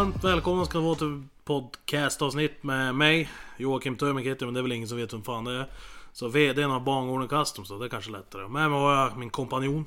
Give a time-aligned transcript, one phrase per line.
[0.00, 4.62] Varmt välkomna ska ni vara till podcastavsnitt med mig, Joakim Tömik heter men det är
[4.62, 5.66] väl ingen som vet vem fan det är.
[6.12, 8.48] Så VDn av Bangården Custom, så det är kanske lättare.
[8.48, 9.84] Med mig har jag min kompanjon,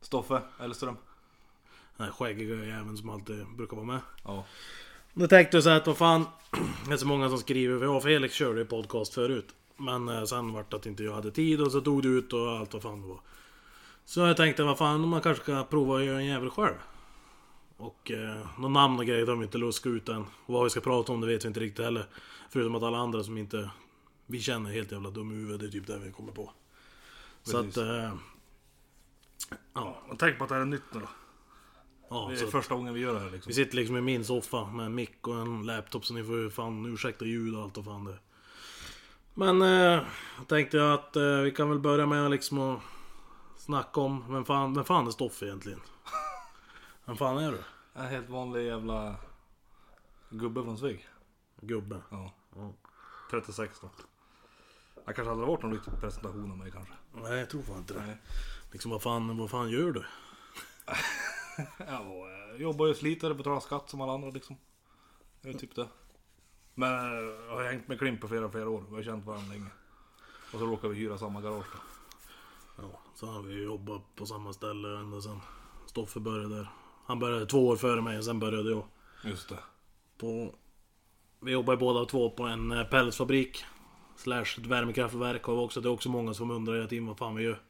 [0.00, 0.96] Stoffe Elström.
[1.96, 4.00] den här skäggiga jäveln som alltid brukar vara med.
[4.24, 4.44] Ja.
[5.12, 6.26] Nu tänkte jag så här att vad fan,
[6.86, 9.48] det är så många som skriver, för jag och Felix körde ju podcast förut.
[9.76, 12.32] Men eh, sen vart det att inte jag hade tid och så tog det ut
[12.32, 13.20] och allt vad fan det var.
[14.04, 16.74] Så jag tänkte, vad fan, man kanske ska prova att göra en jävel själv.
[17.82, 20.22] Och eh, någon namn och grejer har vi inte luskat ut än.
[20.46, 22.06] Och vad vi ska prata om det vet vi inte riktigt heller.
[22.50, 23.70] Förutom att alla andra som inte
[24.26, 26.52] vi känner är helt jävla dum i huvudet, det är typ det vi kommer på.
[27.42, 27.76] Så att...
[27.76, 28.14] Eh,
[29.74, 31.08] ja, Och tänk på att det här är nytt nu då.
[32.10, 33.50] ja, Det är så första gången vi gör det här liksom.
[33.50, 36.36] Vi sitter liksom i min soffa med en mick och en laptop så ni får
[36.36, 38.18] ju fan ursäkta ljud och allt och fan det.
[39.34, 40.02] Men eh,
[40.38, 42.80] jag tänkte att eh, vi kan väl börja med liksom att
[43.56, 45.80] snacka om vem fan, vem fan är Stoffe egentligen?
[47.04, 47.62] Vem fan är du?
[47.94, 49.16] En helt vanlig jävla
[50.30, 51.08] gubbe från Sveg.
[51.60, 52.00] Gubbe?
[52.10, 52.32] Ja.
[52.56, 52.72] Ja.
[53.30, 53.90] 36 då.
[55.04, 56.94] Jag kanske aldrig varit någon riktig presentation av mig kanske.
[57.12, 58.06] Nej jag tror fan inte det.
[58.06, 58.16] Nej.
[58.72, 60.04] Liksom vad fan, vad fan gör du?
[61.78, 64.56] Ja, och, eh, jobbar ju sliter, betalar skatt som alla andra liksom.
[65.40, 65.88] Det är typ det.
[66.74, 68.84] Men eh, jag har hängt med Klimp på flera, flera år.
[68.88, 69.70] Vi har känt varandra länge.
[70.52, 71.78] Och så råkar vi hyra samma garage då.
[72.82, 75.40] Ja, så har vi jobbat på samma ställe ända sen
[75.86, 76.68] Stoffe började där.
[77.04, 78.84] Han började två år före mig och sen började jag.
[79.24, 79.58] Just det.
[80.18, 80.54] på...
[81.40, 83.64] Vi jobbar båda två på en eh, pelletsfabrik.
[84.16, 85.80] Slash ett värmekraftverk har vi också.
[85.80, 87.60] Det är också många som undrar hela tiden vad fan vi gör.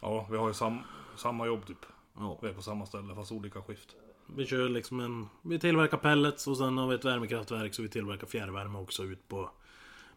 [0.00, 0.78] Ja, vi har ju sam,
[1.16, 1.86] samma jobb typ.
[2.16, 2.38] Ja.
[2.42, 3.96] Vi är på samma ställe fast olika skift.
[4.26, 5.28] Vi kör liksom en...
[5.42, 9.28] Vi tillverkar pellets och sen har vi ett värmekraftverk så vi tillverkar fjärrvärme också ut
[9.28, 9.50] på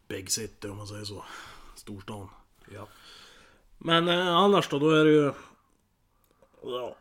[0.07, 1.23] Big City om man säger så.
[1.75, 2.29] Storstan.
[2.73, 2.87] Ja.
[3.77, 5.31] Men eh, annars då, då är det ju...
[6.63, 6.95] Ja.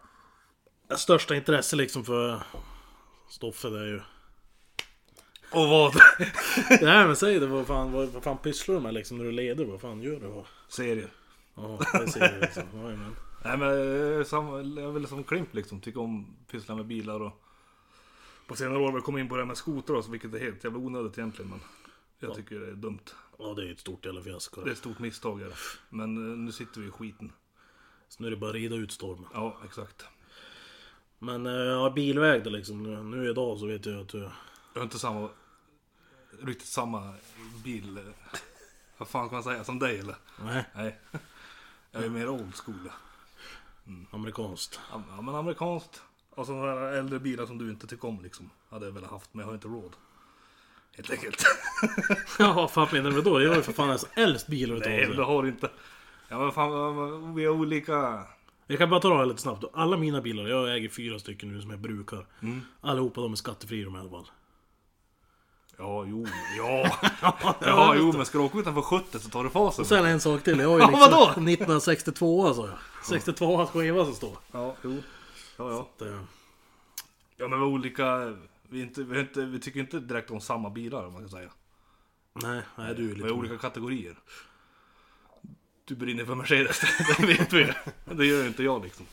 [0.97, 2.43] Största intresse liksom för
[3.29, 4.01] Stoffe det är ju...
[5.51, 5.93] Och vad?
[6.69, 9.25] Det här med säg det, vad fan, vad, vad fan pysslar du med liksom när
[9.25, 9.65] du leder?
[9.65, 10.45] Vad fan gör du?
[10.69, 11.13] Serier.
[11.55, 12.63] Ja, det ser jag liksom.
[12.75, 13.17] Jajamän.
[13.45, 17.43] Nej men eh, jag är väl som Klimp liksom, tycker om pyssla med bilar och
[18.47, 20.39] På senare år har vi kommit in på det här med skoter också, vilket är
[20.39, 21.61] helt jävla onödigt egentligen men
[22.19, 23.05] Jag tycker det är dumt.
[23.39, 24.61] Ja, det är ju ett stort jävla fiasko.
[24.61, 25.57] Det är ett stort misstag är det.
[25.89, 27.33] Men eh, nu sitter vi i skiten.
[28.09, 29.29] Så nu är det bara att rida ut stormen.
[29.35, 30.05] Ja, exakt.
[31.19, 33.11] Men eh, ja, bilväg då liksom.
[33.11, 34.19] Nu, idag så vet jag att du...
[34.19, 35.29] Jag har inte samma,
[36.43, 37.15] riktigt samma
[37.65, 38.03] bil, eh,
[38.99, 40.17] vad fan kan man säga, som dig eller?
[40.45, 40.99] Nej, Nej.
[41.91, 42.91] Jag är mer old school.
[44.11, 44.81] amerikanskt.
[44.93, 46.03] Ja men amerikanskt.
[46.31, 48.51] Och sådana där äldre bilar som du inte tycker om liksom.
[48.71, 49.97] Hade jag velat haft men jag har inte råd.
[50.97, 51.45] Helt enkelt.
[52.39, 53.43] Ja, vad fan menar du med då?
[53.43, 55.17] Jag har ju för fan ens äldst bil Nej, överhuvudtaget.
[55.17, 55.71] det har du inte.
[56.29, 58.25] Ja men fan, vi har olika...
[58.71, 59.63] Jag kan bara ta det här lite snabbt.
[59.63, 59.71] då.
[59.75, 62.27] Alla mina bilar, jag äger fyra stycken nu som jag brukar.
[62.43, 62.61] Mm.
[62.81, 64.31] Allihopa de är skattefria de i alla fall.
[65.79, 66.27] Ja, jo,
[66.59, 66.99] ja.
[67.61, 69.83] Ja, jo, men ska du åka utanför 70 så tar du fasen.
[69.83, 70.59] Och sen en sak till.
[70.59, 71.25] Jag har ju Ja, liksom vadå?
[71.31, 72.79] 1962 sa jag.
[73.05, 74.37] 62 skiva som står.
[74.53, 75.03] Ja, jo.
[75.57, 75.89] Ja, ja.
[75.99, 76.19] Det,
[77.37, 78.35] Ja, men vi har olika...
[78.69, 81.51] Vi, inte, vi, inte, vi tycker inte direkt om samma bilar om man kan säga.
[82.43, 83.27] nej, nej, du är Vi lite...
[83.29, 84.17] har olika kategorier.
[85.89, 86.81] Du brinner för Mercedes,
[87.19, 87.73] det vet vi
[88.05, 89.07] Det gör ju inte jag liksom.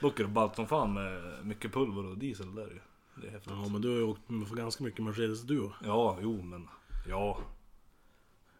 [0.00, 2.80] Dock är det ballt som fan med mycket pulver och diesel där ju.
[3.22, 3.52] Det är häftigt.
[3.56, 5.70] Ja, men du har ju åkt för ganska mycket Mercedes du.
[5.84, 6.68] Ja, jo men...
[7.08, 7.38] Ja.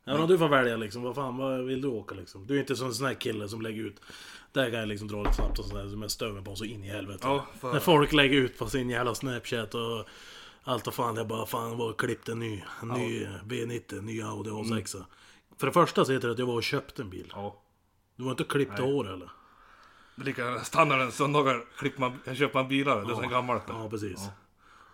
[0.05, 2.47] Ja, om du får välja liksom, vad fan vad vill du åka liksom?
[2.47, 4.01] Du är inte sån sån här kille som lägger ut
[4.53, 6.65] Där kan jag liksom dra lite snabbt och sådär som jag stör mig på så
[6.65, 10.09] in i helvete Ja, för- När folk lägger ut på sin jävla snapchat och
[10.65, 14.07] Allt och fan jag bara fan var klippt en ny En ny eh, V90, en
[14.07, 15.05] ny Audi A6
[15.59, 17.61] För det första så heter det att jag var och köpte en bil Ja.
[18.17, 18.93] Du var inte klippt Nej.
[18.93, 19.31] hår eller?
[20.15, 23.05] Lika standarden, söndagar klipper man, köper man bilar.
[23.05, 23.63] Det är så gammalt.
[23.69, 24.29] Ja precis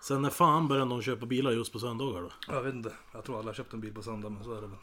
[0.00, 2.30] Sen när fan började någon köpa bilar just på söndagar då?
[2.48, 2.92] Jag vet inte.
[3.12, 4.76] Jag tror alla har köpt en bil på söndag, men så är det väl.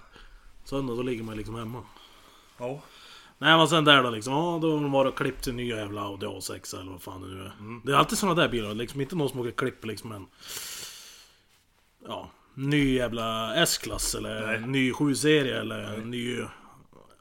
[0.64, 1.84] Söndag då ligger man liksom hemma
[2.58, 2.82] Ja.
[3.38, 5.78] Nej men sen där då liksom, ja då har de varit och klippt sin nya
[5.78, 7.82] jävla Audi A6 eller vad fan det nu är.
[7.86, 10.28] Det är alltid såna där bilar, liksom inte någon som åker klipp liksom en...
[12.08, 16.42] Ja, ny jävla S-klass eller en ny 7-serie eller en ny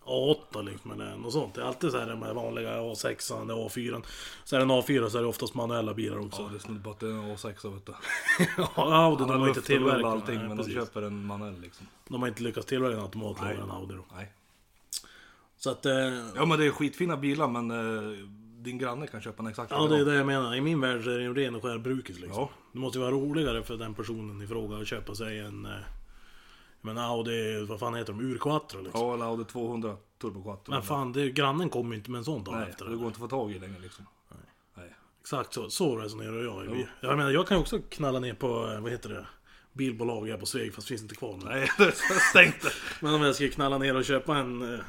[0.04, 1.54] A8 liksom eller något sånt.
[1.54, 4.02] Det är alltid så här de här vanliga A6, an A4.
[4.44, 6.42] Så är det en A4 så är det oftast manuella bilar också.
[6.42, 7.92] Ja, det är på att det är en A6 vet du.
[8.76, 10.74] Ja, Audi de har inte tillverkat allting, nej, men de precis.
[10.74, 11.86] köper en manuell liksom.
[12.08, 14.04] De har inte lyckats tillverka en automatlåda en Audi då.
[14.16, 14.32] Nej.
[15.56, 15.86] Så att...
[15.86, 15.92] Eh,
[16.34, 18.18] Ja men det är skitfina bilar men eh,
[18.66, 20.54] din granne kan köpa en exakt Ja, det är det jag menar.
[20.54, 22.40] I min värld så är det ju en ren och skär brukis liksom.
[22.40, 22.50] Ja.
[22.72, 25.66] Det måste ju vara roligare för den personen i fråga att köpa sig en...
[25.66, 25.72] Eh,
[26.80, 28.20] men Audi, vad fan heter de?
[28.20, 29.00] Urquattro liksom.
[29.00, 30.72] Ja, eller Audi 200 Turbo Quattro.
[30.72, 33.06] Men fan, det, grannen kommer ju inte med en sån dag Nej, efter det går
[33.06, 34.06] inte att få tag i längre liksom.
[34.74, 34.94] Nej.
[35.20, 36.64] Exakt så, så resonerar jag.
[36.64, 36.86] ju.
[37.00, 39.26] Jag menar, jag kan ju också knalla ner på, eh, vad heter det,
[39.72, 41.44] bilbolag här på Sveg, fast finns inte kvar nu.
[41.44, 42.74] Nej, det är stängt.
[43.00, 44.80] Men om jag ska knalla ner och köpa en, eh,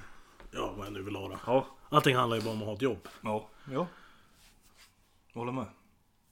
[0.51, 1.39] ja vad jag nu vill ha då.
[1.45, 1.67] Ja.
[1.89, 3.07] Allting handlar ju bara om att ha ett jobb.
[3.21, 3.49] Ja.
[3.71, 3.87] Ja.
[5.33, 5.65] Håller med.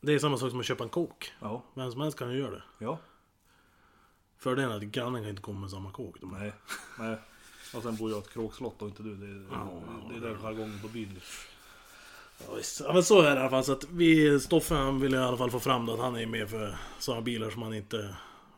[0.02, 1.34] Det är samma sak som att köpa en kåk.
[1.40, 1.64] Ja.
[1.74, 2.64] Vem som helst kan ju göra det.
[2.80, 3.00] Ja.
[4.38, 6.16] Fördelen är att grannen kan inte komma med samma kåk.
[6.22, 6.54] De Nej.
[7.00, 7.18] Nej.
[7.76, 9.16] Och sen bor jag i ett kråkslott och inte du.
[9.16, 11.20] Det är, Ja, det är den jargongen på byn.
[12.48, 12.82] Ja, visst.
[12.86, 13.64] ja men så är det i alla fall.
[13.64, 16.26] Så att vi, Stoffe han vill i alla fall få fram det att han är
[16.26, 18.16] med för sådana bilar som man inte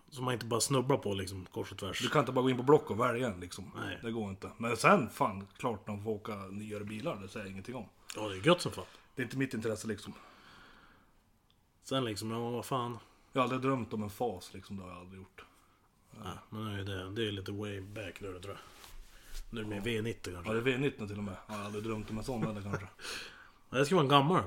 [0.09, 2.01] som man inte bara snubblar på liksom kors och tvärs.
[2.01, 3.71] Du kan inte bara gå in på Block och välja en liksom.
[3.75, 3.99] Nej.
[4.03, 4.49] Det går inte.
[4.57, 7.15] Men sen, fan, klart de får åka nyare bilar.
[7.15, 7.85] Det säger jag ingenting om.
[8.17, 8.85] Ja det är gött som fan.
[9.15, 10.13] Det är inte mitt intresse liksom.
[11.83, 12.97] Sen liksom, ja vad fan.
[13.33, 14.77] Jag har aldrig drömt om en fas liksom.
[14.77, 15.45] Det har jag aldrig gjort.
[16.23, 18.57] Ja, men nu är det, det är lite way back där tror jag.
[19.49, 20.53] Nu med V90 kanske.
[20.53, 21.35] Ja, det är V19 till och med.
[21.47, 22.87] Jag har aldrig drömt om en sån eller kanske.
[23.69, 24.43] Det ska vara en gammal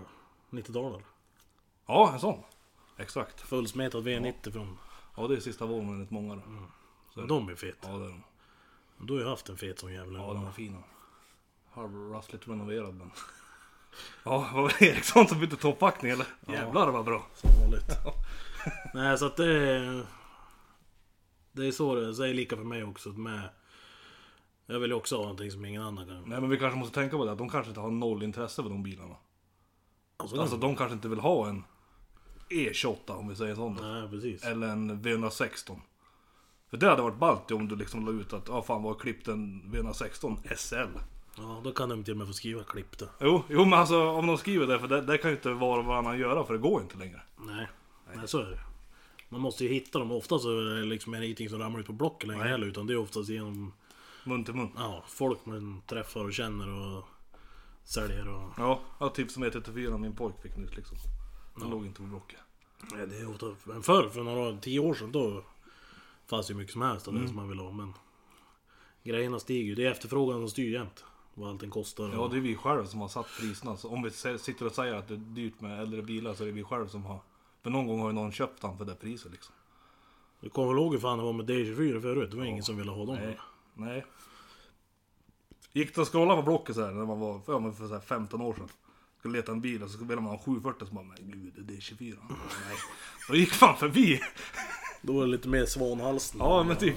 [0.51, 1.03] 90-talare.
[1.87, 2.43] Ja, en sån.
[2.97, 3.41] Exakt.
[3.41, 4.79] Fullsmetad V90 från...
[5.17, 6.43] Ja, det är sista våren enligt många då.
[7.15, 7.29] Så är det.
[7.29, 7.79] De är fet.
[7.83, 8.23] Ja, det är de.
[8.99, 10.19] Du har ju haft en fet som jävla.
[10.19, 10.83] Ja, den var fin.
[11.71, 13.11] Halvrustligt renoverad men...
[14.25, 16.27] Ja, var det Eriksson som bytte toppbackning eller?
[16.49, 17.27] Jävlar vad bra.
[17.35, 17.91] Som vanligt.
[18.95, 20.07] Nej så att det är...
[21.53, 22.15] Det är så det.
[22.15, 23.09] Så är det lika för mig också.
[23.09, 23.49] Med,
[24.67, 26.23] jag vill ju också ha någonting som ingen annan kan.
[26.27, 28.63] Nej men vi kanske måste tänka på det att de kanske inte har noll intresse
[28.63, 29.17] för de bilarna.
[30.17, 31.65] Alltså, Alltså de kanske inte vill ha en
[32.51, 33.77] E28 om vi säger sån.
[33.77, 33.83] då.
[33.83, 34.45] Nej precis.
[34.45, 35.81] Eller en V116.
[36.71, 39.29] För det hade varit ballt om du liksom la ut att ja fan vad klippt
[39.29, 40.99] en V116 SL.
[41.41, 43.07] Ja då kan de till och med få skriva klipp då.
[43.21, 45.83] Jo, jo men alltså om de skriver det för det, det kan ju inte vara
[45.83, 47.21] vad man göra för det går inte längre.
[47.37, 47.67] Nej.
[48.15, 48.61] Nej så är det.
[49.29, 50.13] Man måste ju hitta dem.
[50.13, 52.53] Ofta så är det liksom ingenting som ramlar ut på blocket längre Nej.
[52.53, 52.67] heller.
[52.67, 53.73] Utan det är oftast genom
[54.25, 54.71] Mun till mun.
[54.77, 57.05] ja, folk man träffar och känner och
[57.85, 58.53] säljer och...
[58.57, 60.97] Ja, ja typ som E34 min pojk fick nyss liksom.
[61.57, 62.39] Den låg inte på Blocket.
[62.93, 63.47] Nej, det är ofta...
[63.65, 65.45] Men förr, för några tio år sedan då
[66.27, 67.71] fanns det ju mycket som helst av det som man vill ha.
[67.71, 67.93] Men
[69.03, 69.75] grejerna stiger ju.
[69.75, 71.05] Det är efterfrågan som styr jämt.
[71.35, 72.11] Vad allting kostar.
[72.15, 73.77] Ja, det är vi själva som har satt priserna.
[73.77, 76.47] Så om vi sitter och säger att det är dyrt med äldre bilar så är
[76.47, 77.21] det vi själva som har...
[77.63, 79.55] För någon gång har ju någon köpt den för det priset liksom.
[80.41, 82.31] Du kommer väl ihåg hur fan det var med D24 förut?
[82.31, 83.17] Det var ingen som ville ha dem.
[83.17, 83.39] Nej.
[83.75, 84.05] Nej.
[85.73, 87.95] Gick det att scrolla på Blocket så här när man var ja, men för så
[87.95, 88.69] här 15 år sedan.
[89.19, 91.77] Skulle leta en bil och så ville man ha 740 så bara men gud det
[91.77, 92.17] är 24.
[92.29, 92.77] Nej.
[93.29, 94.21] Då gick fan förbi.
[95.03, 96.41] Då var det lite mer svanhalsen.
[96.41, 96.97] Ja men typ.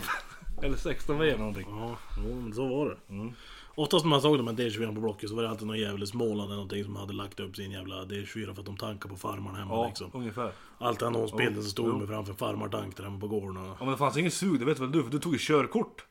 [0.64, 1.68] Eller 16 V eller någonting.
[1.70, 3.14] Ja, jo, men så var det.
[3.14, 3.34] Mm.
[3.76, 6.04] Oftast när man såg de här D24 på Blocket så var det alltid någon jävel
[6.04, 9.10] i Småland eller någonting som hade lagt upp sin jävla D24 för att de tankar
[9.10, 10.10] på farmaren hemma Ja, liksom.
[10.14, 10.52] ungefär.
[10.78, 12.00] Alltid annonsbilden så stod Jo.
[12.00, 13.66] de framför farmartank där hemma på gården och...
[13.68, 15.04] Ja men det fanns ingen sug, det vet väl du?
[15.04, 16.06] För du tog ju körkort.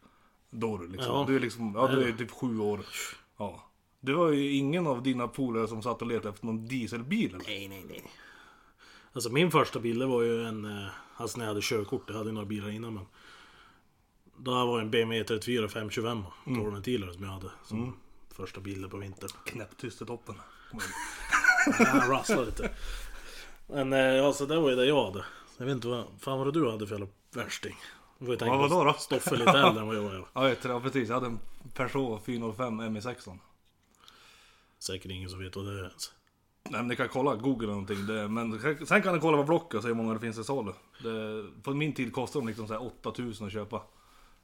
[0.50, 1.12] Då du liksom.
[1.14, 1.24] Ja.
[1.28, 2.80] Du är liksom, ja du är typ sju år.
[3.38, 3.64] Ja.
[4.00, 7.44] Du var ju ingen av dina polare som satt och letade efter någon dieselbil eller?
[7.46, 8.04] Nej, nej, nej.
[9.12, 10.64] Alltså min första bil det var ju en...
[10.64, 10.86] eh,
[11.16, 13.04] Alltså när jag hade körkort, jag hade ju några bilar innan men...
[14.36, 16.60] Då var det en BMW 34 525 Mm.
[16.60, 17.96] 12 ventilare som jag hade som
[18.34, 19.30] första bilen på vintern.
[19.46, 20.34] Knäpptyst i toppen.
[21.78, 22.70] Jag rasslade lite.
[23.66, 25.24] Men eh, ja, så det var ju det jag hade.
[25.58, 26.04] Jag vet inte vad...
[26.20, 27.76] Fan vad du hade för jävla värsting.
[28.18, 28.92] Du får ju tänka Ja, vadå då?
[28.92, 30.14] Stoffe lite äldre än vad jag var.
[30.14, 31.08] Ja, jag vet, ja precis.
[31.08, 31.38] Jag hade en
[31.74, 33.38] Peugeot 405 ME16.
[34.78, 36.12] Säkert ingen som vet vad det är ens.
[36.64, 38.06] Nej men ni kan kolla, google eller någonting.
[38.06, 40.44] Det, men sen kan ni kolla på Blocket och se hur många det finns i
[40.44, 40.72] salu.
[41.02, 43.82] Det, på min tid kostade de liksom så här 8000 att köpa.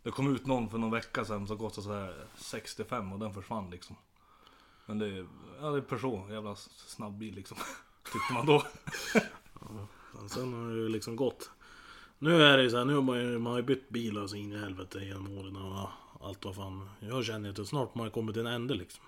[0.03, 3.35] Det kom ut någon för någon vecka sedan som kostade så här 65 och den
[3.35, 3.97] försvann liksom.
[4.87, 5.27] Men det är,
[5.61, 7.57] ja det är Peugeot, jävla snabb bil liksom.
[8.13, 8.63] Tyckte man då.
[10.13, 11.51] Men sen har det ju liksom gått.
[12.19, 14.27] Nu är det ju så här, nu har man ju, man har ju bytt bilar
[14.27, 15.89] så in i helvete genom åren och
[16.27, 16.91] allt vad fan.
[17.01, 19.05] Jag känner att snart man har kommit till en ände liksom.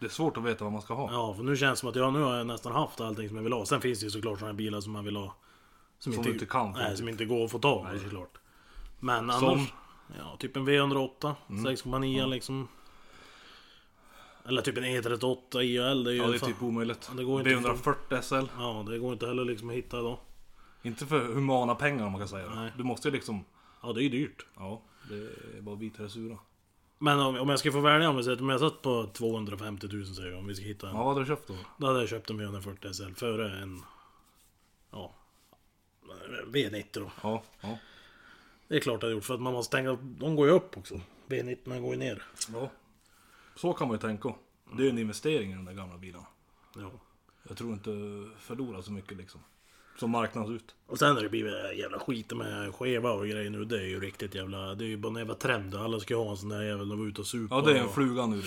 [0.00, 1.12] Det är svårt att veta vad man ska ha.
[1.12, 3.36] Ja, för nu känns det som att jag nu har jag nästan haft allting som
[3.36, 3.66] jag vill ha.
[3.66, 5.34] Sen finns det ju såklart sådana bilar som man vill ha.
[5.98, 6.80] Som du inte kan få.
[6.80, 8.37] Nej, som inte går att få tag på såklart.
[9.00, 9.48] Men Som?
[9.48, 9.72] annars.
[10.18, 11.34] Ja, typ en V108.
[11.48, 12.68] 6,9 liksom.
[14.44, 16.04] Eller typ en E38 IAL.
[16.04, 17.10] Det är ju Ja det är fan- typ omöjligt.
[17.16, 18.46] det går inte B140 SL.
[18.58, 20.20] Ja, det går inte heller liksom att hitta då.
[20.82, 22.48] Inte för humana pengar om man kan säga.
[22.54, 22.72] Nej.
[22.76, 23.44] Du måste ju liksom,
[23.82, 24.46] Ja, det är ju dyrt.
[24.56, 25.14] ja det
[25.58, 26.38] är bara det sura.
[26.98, 30.06] Men om, om jag ska få välja om säger om jag satt på 250 000
[30.06, 30.96] säger jag om vi ska hitta en.
[30.96, 31.54] Ja vad hade du köpt då?
[31.76, 33.82] Då hade jag köpt en V140 SL före en...
[34.90, 35.14] Ja...
[36.52, 37.10] V90 då.
[37.22, 37.78] Ja, ja.
[38.68, 40.76] Det är klart jag hade gjort för att man måste tänka, de går ju upp
[40.76, 41.00] också.
[41.28, 42.22] V90 går ju ner.
[42.52, 42.70] ja.
[43.56, 44.34] Så kan man ju tänka.
[44.76, 46.20] Det är ju en investering i den där gamla bilen.
[46.76, 46.90] Ja.
[47.48, 47.90] Jag tror inte
[48.40, 49.40] förlorar så mycket liksom.
[49.98, 50.74] Som marknads ut.
[50.86, 53.64] Och sen har det blivit jävla skit med skeva och grejer nu.
[53.64, 54.74] Det är ju riktigt jävla...
[54.74, 55.74] Det är ju bara en jävla trend.
[55.74, 57.54] Alla ska ju ha en sån där jävel och vara ute och supa.
[57.54, 58.42] Ja det är en och- fluga nu.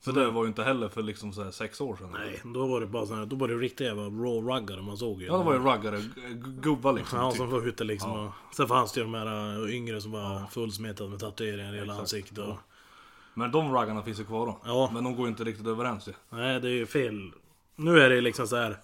[0.00, 2.10] För det var ju inte heller för liksom så här sex år sedan.
[2.12, 4.96] Nej, då var det bara sån här, då var det riktiga jävla raw ruggare man
[4.96, 5.26] såg ju.
[5.26, 7.18] Ja, det var ju raggare, g- gubbar liksom.
[7.18, 7.36] Ja, typ.
[7.38, 8.12] som var ute liksom.
[8.12, 11.78] Och, sen fanns det ju de här äh, yngre som var fullsmetade med tatueringar i
[11.78, 12.38] hela ansiktet.
[12.38, 12.56] Och,
[13.34, 14.58] Men de raggarna finns ju kvar då.
[14.64, 14.90] Ja.
[14.94, 16.12] Men de går ju inte riktigt överens ju.
[16.30, 17.32] Nej, det är ju fel.
[17.76, 18.76] Nu är det liksom så här.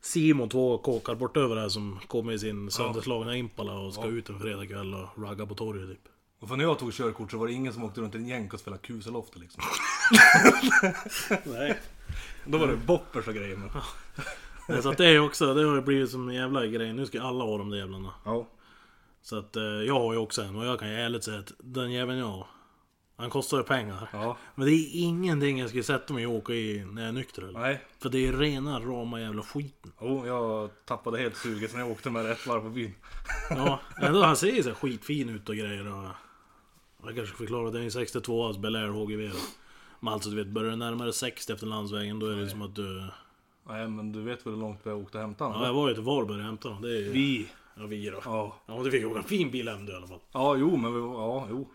[0.00, 4.28] Simon två kåkar bort över här som kommer i sin sönderslagna Impala och ska ut
[4.28, 6.08] en fredagkväll och ragga på torget typ.
[6.44, 8.28] Och för när jag tog körkort så var det ingen som åkte runt i en
[8.28, 9.62] jänk och spelade kuselofter liksom.
[11.52, 11.78] Nej.
[12.44, 13.56] Då var det boppers och grejer.
[13.56, 13.70] Men...
[14.68, 16.92] Nej, Så att det är också, det har ju blivit som en jävla grej.
[16.92, 18.10] Nu ska alla ha de där jävlarna.
[18.24, 18.48] Ja.
[19.22, 21.52] Så att eh, jag har ju också en och jag kan ju ärligt säga att
[21.58, 22.46] den jäveln jag har,
[23.16, 24.08] Han kostar ju pengar.
[24.12, 24.36] Ja.
[24.54, 27.42] Men det är ingenting jag skulle sätta mig och åka i när jag är nykter
[27.42, 27.60] eller?
[27.60, 27.82] Nej.
[27.98, 29.92] För det är rena rama jävla skiten.
[29.98, 32.94] Oh, jag tappade helt suget när jag åkte med ett varv på byn.
[33.50, 36.10] Ja, ändå han ser ju så skitfin ut och grejer och...
[37.06, 39.30] Jag kanske förklarar, det är en 62 alltså Bel Air HGV.
[40.00, 42.74] Men alltså du vet, börjar du närmare 60 efter landsvägen då är det som att
[42.74, 43.06] du...
[43.66, 45.94] Nej men du vet väl hur långt vi åkte och hämtade Ja, jag var ju
[45.94, 46.76] till Varberg och hämtade.
[46.82, 47.10] Det är ju...
[47.12, 47.48] Vi.
[47.76, 48.20] Ja, vi då.
[48.24, 48.56] Ja.
[48.66, 50.20] Ja, du fick åka en fin bil hem du i alla fall.
[50.32, 51.14] Ja, jo men vi var...
[51.14, 51.68] Ja, jo.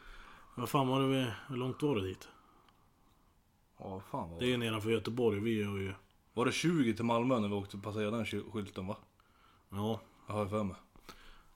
[0.55, 1.25] Vad fan var det vi...
[1.47, 2.27] Hur långt var det dit?
[3.79, 5.93] Ja, fan vad Det är ju nedanför Göteborg, vi har ju...
[6.33, 8.97] Var det 20 till Malmö när vi åkte passera den sky- skylten va?
[9.69, 10.75] Ja, Jag har för mig.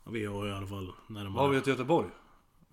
[0.03, 1.41] vi har ju i alla fall närmare...
[1.41, 2.07] Har vi till Göteborg?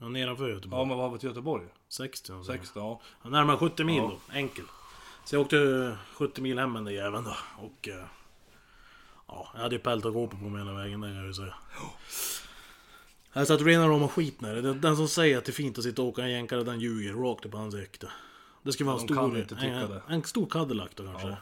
[0.01, 0.81] Ja, nedanför Göteborg.
[0.81, 1.67] Ja men vad har vi till Göteborg?
[1.89, 2.53] 60 alltså.
[2.53, 3.01] 60, ja.
[3.23, 4.03] Ja, Närmare 70 mil Ja.
[4.29, 4.65] då, enkel.
[5.25, 7.37] Så jag åkte 70 mil hem med den där jäveln då.
[7.59, 7.89] Och...
[7.89, 8.05] eh,
[9.33, 11.35] Ja, jag hade ju pält och gåpor på mig hela vägen, det kan jag ju
[11.35, 11.55] säga.
[13.33, 14.75] Jag satt rena rama skit med det.
[14.75, 17.13] Den- som säger att det är fint att sitta och åka en jänkare, den ljuger
[17.15, 18.11] rakt upp i ansiktet.
[18.63, 19.37] Det ska vara en stor...
[19.37, 20.03] en, det.
[20.09, 21.29] en stor Cadillac då kanske.
[21.29, 21.37] Ja.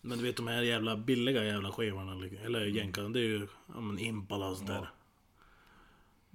[0.00, 2.12] Men du vet de här jävla billiga jävla skivorna,
[2.44, 3.48] eller- jänkarna, det är ju...
[3.74, 4.90] Ja men Impala och sånt där.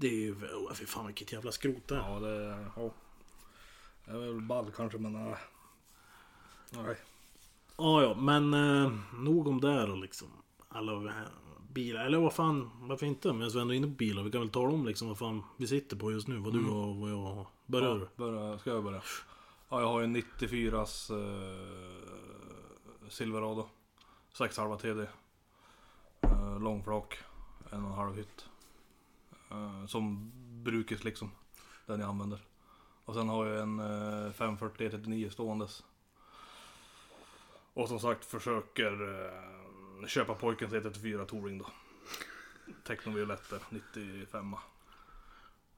[0.04, 0.34] Det är ju...
[0.34, 2.00] Oh, fy fan vilket jävla skrot det är.
[2.00, 2.66] Ja det...
[2.76, 2.92] Ja.
[4.06, 5.14] Det är väl ball kanske men...
[5.14, 5.36] nej.
[6.70, 6.96] Nej.
[7.78, 10.28] Ja, ja, men eh, nog om det då liksom.
[10.68, 11.14] Alla eh,
[11.70, 13.34] bilar, eller vad fan, varför inte?
[13.34, 15.44] Men jag är ändå inne på bilar, vi kan väl tala om liksom vad fan
[15.58, 16.38] vi sitter på just nu.
[16.38, 17.48] Vad du har och vad jag har.
[17.66, 18.00] Börjar du?
[18.00, 19.02] Ja, börja, ska jag börja?
[19.70, 23.70] Ja, jag har ju en 94s eh, Silverado.
[24.34, 25.08] 6,5 TD.
[26.22, 27.18] Eh, långflak.
[27.72, 28.46] En och en halv hytt.
[29.54, 30.32] Eh, som
[30.64, 31.32] brukes liksom.
[31.86, 32.40] Den jag använder.
[33.06, 35.84] Och sen har jag en eh, 540 E39 ståendes.
[37.74, 39.26] Och som sagt försöker
[40.02, 41.66] eh, köpa pojkens E34 Touring då.
[42.84, 44.56] Technovioletter 95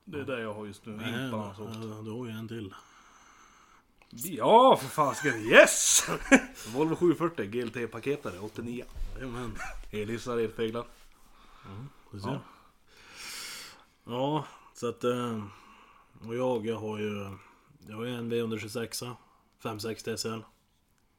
[0.04, 0.96] Det är det jag har just nu.
[0.96, 1.64] Nej, Impan alltså.
[1.64, 2.74] ja, du har ju en till.
[4.10, 5.42] Ja, för fasiken.
[5.42, 6.08] Yes!
[6.74, 8.86] Volvo 740 GLT-paketare 89.
[9.16, 9.58] Jajamän.
[9.92, 10.86] Elhissar, elspeglar.
[12.12, 12.30] Ser.
[12.30, 12.42] Ja.
[14.06, 15.04] Ja, så att...
[15.04, 15.44] eh,
[16.28, 17.38] Och jag, jag har ju...
[17.88, 19.16] Jag har ju en V126
[19.64, 20.40] 560 SL.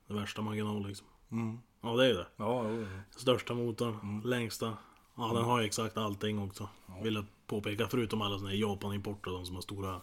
[0.07, 1.07] Det värsta marginal liksom.
[1.31, 1.59] Mm.
[1.81, 2.27] Ja, det är ju det.
[2.37, 2.87] Ja, jo, jo.
[3.11, 4.77] Största motorn, längsta.
[5.17, 6.69] Ja, den har ju exakt allting också.
[7.03, 10.01] Vill jag påpeka, förutom alla såna här Japan-importer, de som har stora...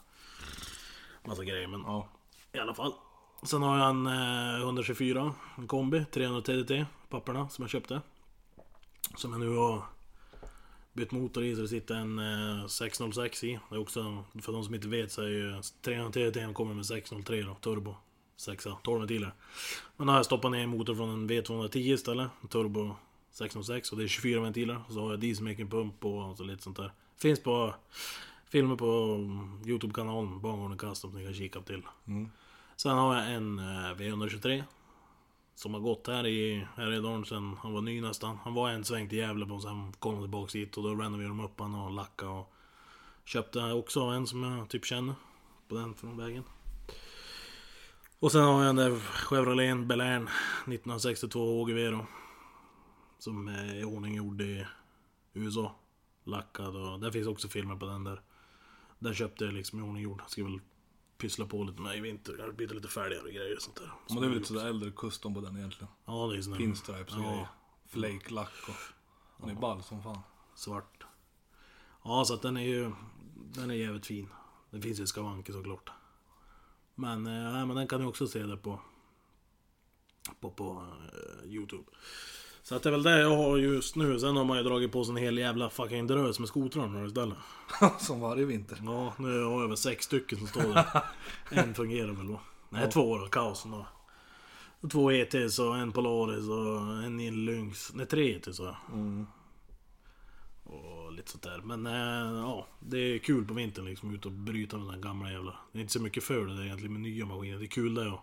[1.25, 2.08] Massa grejer, men ja.
[2.54, 2.94] i alla fall.
[3.44, 8.02] Sen har jag en eh, 124, en kombi, 300 TDT, papperna som jag köpte.
[9.16, 9.84] Som jag nu har
[10.94, 13.60] bytt motor i, så det sitter en eh, 606 i.
[13.70, 16.86] Det är också, för de som inte vet så är ju 300 TDT kommer med
[16.86, 17.96] 603 då, turbo.
[18.38, 19.34] 6 12 ventiler.
[19.98, 22.96] Men då har jag stoppat ner en motor från en V210 istället, en turbo
[23.32, 24.82] 606 och det är 24 ventiler.
[24.88, 26.94] Och så har jag dieselmaking pump och så lite sånt där.
[27.18, 27.76] Finns på
[28.50, 29.18] filmer på
[29.66, 31.82] Youtube-kanalen, Bangården Custom, som ni kan kika till.
[32.08, 32.30] Mm.
[32.76, 34.64] Sen har jag en eh, V123
[35.55, 38.38] som har gått här i Härjedalen sen han var ny nästan.
[38.43, 41.27] Han var en sväng till Gävle på sen kom han tillbaks hit och då renoverade
[41.27, 42.53] de upp han och lackade och
[43.25, 45.15] Köpte också en som jag typ känner
[45.67, 46.43] På den från vägen
[48.19, 52.05] Och sen har jag en där Chevrolet Belern 1962 HGV då
[53.19, 54.65] Som är i ordning gjord i
[55.33, 55.75] USA
[56.24, 58.22] Lackad och där finns också filmer på den där
[59.00, 60.22] Den köpte jag liksom i ordning gjord.
[60.27, 60.60] Ska väl
[61.24, 62.36] pyssla på lite med i vinter.
[62.38, 63.92] Kanske byta lite fälgar och grejer och sånt där.
[64.10, 65.94] Men det är väl lite sådär äldre custom på den egentligen.
[66.06, 67.30] Ja, det är sån Pinstripes och Ja.
[67.32, 67.48] grejer.
[67.88, 68.75] Flake lack och...
[69.38, 70.20] Den är ball som fan.
[70.56, 71.03] svart.
[72.03, 72.92] Ja, så att den är ju...
[73.36, 74.30] Den är jävligt fin.
[74.70, 75.89] Det finns ju skavanker såklart.
[76.96, 78.80] Men, eh, men den kan du också se där på...
[80.39, 81.84] På, på eh, Youtube.
[82.63, 84.20] Så att det är väl det jag har just nu.
[84.20, 87.05] Sen har man ju dragit på sig en hel jävla fucking drös med skotrar nu
[87.08, 87.38] istället.
[88.00, 88.79] som varje vinter.
[88.86, 91.03] Ja, nu har jag väl sex stycken som står där.
[91.50, 92.41] en fungerar väl då.
[92.70, 93.27] Nej, två då.
[93.27, 93.88] Kaosen då.
[94.82, 97.93] Och Två ETs och en Polaris och en Lynx.
[97.93, 98.77] Nej, tre ETs har jag.
[98.93, 99.27] Mm.
[100.63, 101.62] Och lite sånt där.
[101.63, 104.13] Men eh, ja, det är kul på vintern liksom.
[104.13, 105.55] Ut och bryta med den gamla jävla.
[105.72, 107.58] Det är inte så mycket för det egentligen med nya maskiner.
[107.58, 108.20] Det är kul det och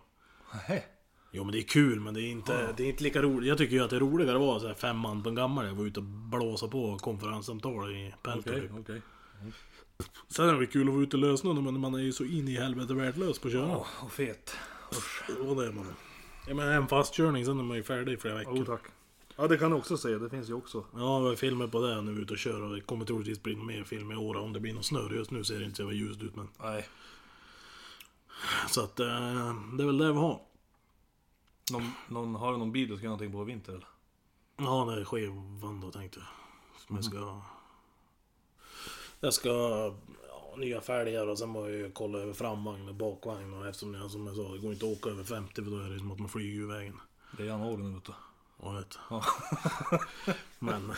[0.67, 0.87] Nej.
[1.31, 3.49] Jo men det är kul men det är inte, det är inte lika roligt.
[3.49, 5.35] Jag tycker ju att det är roligare att vara så här fem man på en
[5.35, 8.51] gammal jag var ute och blåsa på konferenssamtal i Peltor.
[8.51, 8.71] Okej, typ.
[8.79, 9.01] okej.
[10.27, 12.23] Sen är det kul att vara ute och lösa något men man är ju så
[12.23, 13.67] in i helvete värdelös på att köra.
[13.67, 14.55] Ja, och fet.
[14.91, 15.29] Usch.
[15.39, 15.85] Och det är man.
[16.47, 18.61] Jag menar en fastkörning sen är man ju färdig i flera veckor.
[18.61, 18.81] Oh, tack.
[19.35, 20.19] Ja, det kan du också säga.
[20.19, 20.85] Det finns ju också.
[20.95, 23.55] Ja, vi har filmer på det nu ute och kör och det kommer troligtvis bli
[23.55, 25.15] mer film i år om det blir något snö.
[25.15, 26.47] Just nu ser det inte så jävla ljust ut men.
[26.59, 26.87] Nej.
[28.69, 29.05] Så att eh,
[29.73, 30.41] det är väl det vi har.
[31.71, 33.87] Någon, någon, har du någon bil du ska göra någonting på i vinter eller?
[34.57, 36.27] Ja, det är då tänkte jag.
[36.87, 37.41] Som jag ska...
[39.19, 39.49] Jag ska...
[40.27, 44.11] Ja, nya fälgar och sen jag ju kolla över framvagn och bakvagn och eftersom jag
[44.11, 46.11] som jag sa, det går inte att åka över 50 för då är det som
[46.11, 46.99] att man flyger ur vägen.
[47.37, 48.13] Det är januari nu vet du.
[48.63, 48.99] Jag vet.
[49.09, 49.23] Ja.
[50.59, 50.93] Men...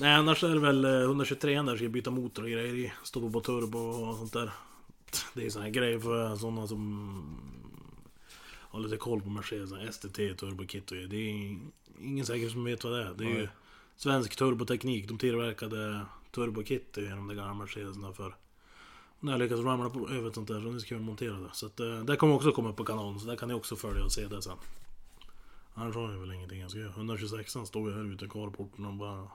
[0.00, 2.92] Nej annars är det väl eh, 123 där ska byta motor och grejer i.
[3.04, 4.52] Stoppa på turbo och sånt där.
[5.34, 7.61] Det är såna här grejer för sådana som
[8.72, 9.94] har lite koll på Mercedes.
[9.94, 11.08] STT, turbokit och grejer.
[11.08, 11.58] Det är
[12.00, 13.14] ingen säkert som vet vad det är.
[13.14, 13.48] Det är ju
[13.96, 15.08] svensk turboteknik.
[15.08, 18.34] De tillverkade turbokit i de där gamla Mercedesarna för
[19.20, 21.50] när jag lyckats ramla på, över ett sånt där så nu ska jag montera det.
[21.52, 23.76] Så att, eh, det kommer också komma upp på kanalen så där kan ni också
[23.76, 24.56] följa och se det sen.
[25.74, 26.90] Annars har jag väl ingenting jag ska göra.
[26.90, 29.28] 126 står ju här ute i carporten och bara...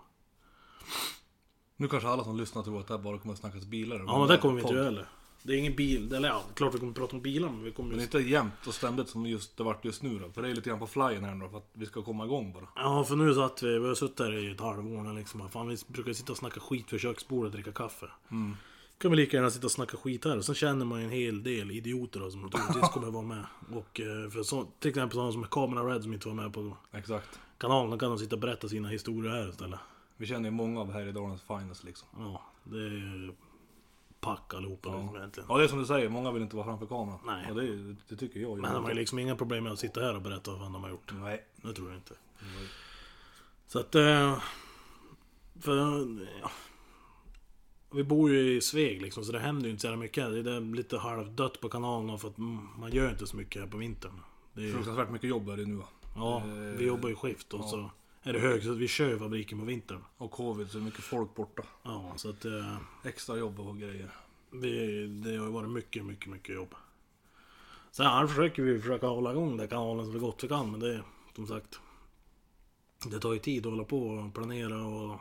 [1.76, 4.04] Nu kanske alla som lyssnar tror att det här bara kommer att snackas bilar.
[4.08, 5.08] Ja men det kommer vi inte göra heller.
[5.44, 7.90] Det är ingen bil, eller ja, klart vi kommer prata om bilar men vi kommer
[7.90, 8.04] Men ju...
[8.04, 10.32] inte jämt och ständigt som just det vart just nu då.
[10.32, 12.54] För det är lite grann på flyen här nu för att vi ska komma igång
[12.54, 12.68] bara.
[12.76, 15.50] Ja för nu satt vi, vi har suttit här i ett halvår nu liksom.
[15.50, 18.06] Fan vi brukar sitta och snacka skit vid köksbordet och dricka kaffe.
[18.32, 18.56] Mm.
[18.98, 20.42] Kan vi lika gärna sitta och snacka skit här.
[20.42, 23.46] Sen känner man ju en hel del idioter då, som troligtvis kommer vara med.
[23.74, 26.78] Och eh, för så, till exempel sådana som Camera Red som inte var med på
[26.92, 27.40] Exakt.
[27.58, 28.00] kanalen.
[28.00, 29.80] Kan de sitta och berätta sina historier här istället.
[30.18, 32.08] Vi känner ju många av Härjedalens finest liksom.
[32.18, 33.32] Ja, det är
[34.22, 35.48] pack allihopa liksom, egentligen.
[35.50, 37.20] Ja det är som du säger, många vill inte vara framför kameran.
[37.26, 37.52] Nej.
[37.52, 38.58] Och det, det tycker jag.
[38.58, 40.74] Men de har ju liksom inga problem med att sitta här och berätta vad fan
[40.74, 41.12] de har gjort.
[41.14, 41.46] Nej.
[41.56, 42.14] Det tror jag inte.
[43.68, 43.96] Så att...
[43.96, 44.40] eh,
[45.62, 45.76] För...
[46.42, 46.52] Ja.
[47.92, 50.44] Vi bor ju i Sveg liksom, så det händer ju inte så jävla mycket.
[50.44, 53.78] Det är lite halvdött på kanalen för att man gör inte så mycket här på
[53.78, 54.22] vintern.
[54.54, 55.86] Det är ju, Fruktansvärt mycket jobb är det nu va?
[56.16, 56.44] ja,
[56.78, 57.92] vi jobbar ju skift och så
[58.28, 60.04] är det hög så att vi kör ju fabriken på vintern.
[60.18, 61.64] Och covid så är det mycket folk borta.
[61.84, 64.12] Ja, så att eh, Extra jobb och grejer.
[64.52, 66.76] vi, det har ju varit mycket, mycket, mycket jobb.
[67.92, 70.94] Sen här försöker vi försöka hålla igång den kanalen så gott vi kan, men det
[70.94, 71.04] är
[71.36, 71.80] som sagt...
[73.12, 75.20] Det tar ju tid att hålla på och planera och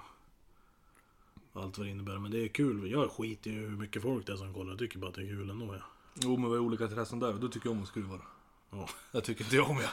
[1.52, 2.18] allt vad det innebär.
[2.18, 2.90] Men det är kul.
[2.90, 4.70] Jag skiter i hur mycket folk det är som kollar.
[4.70, 5.74] Jag tycker bara att det är kul ändå.
[5.74, 5.82] Ja.
[6.14, 8.20] Jo men vi har olika intressen där och du tycker jag om att skruva.
[8.70, 8.88] Ja.
[9.12, 9.90] Jag tycker inte jag om jag.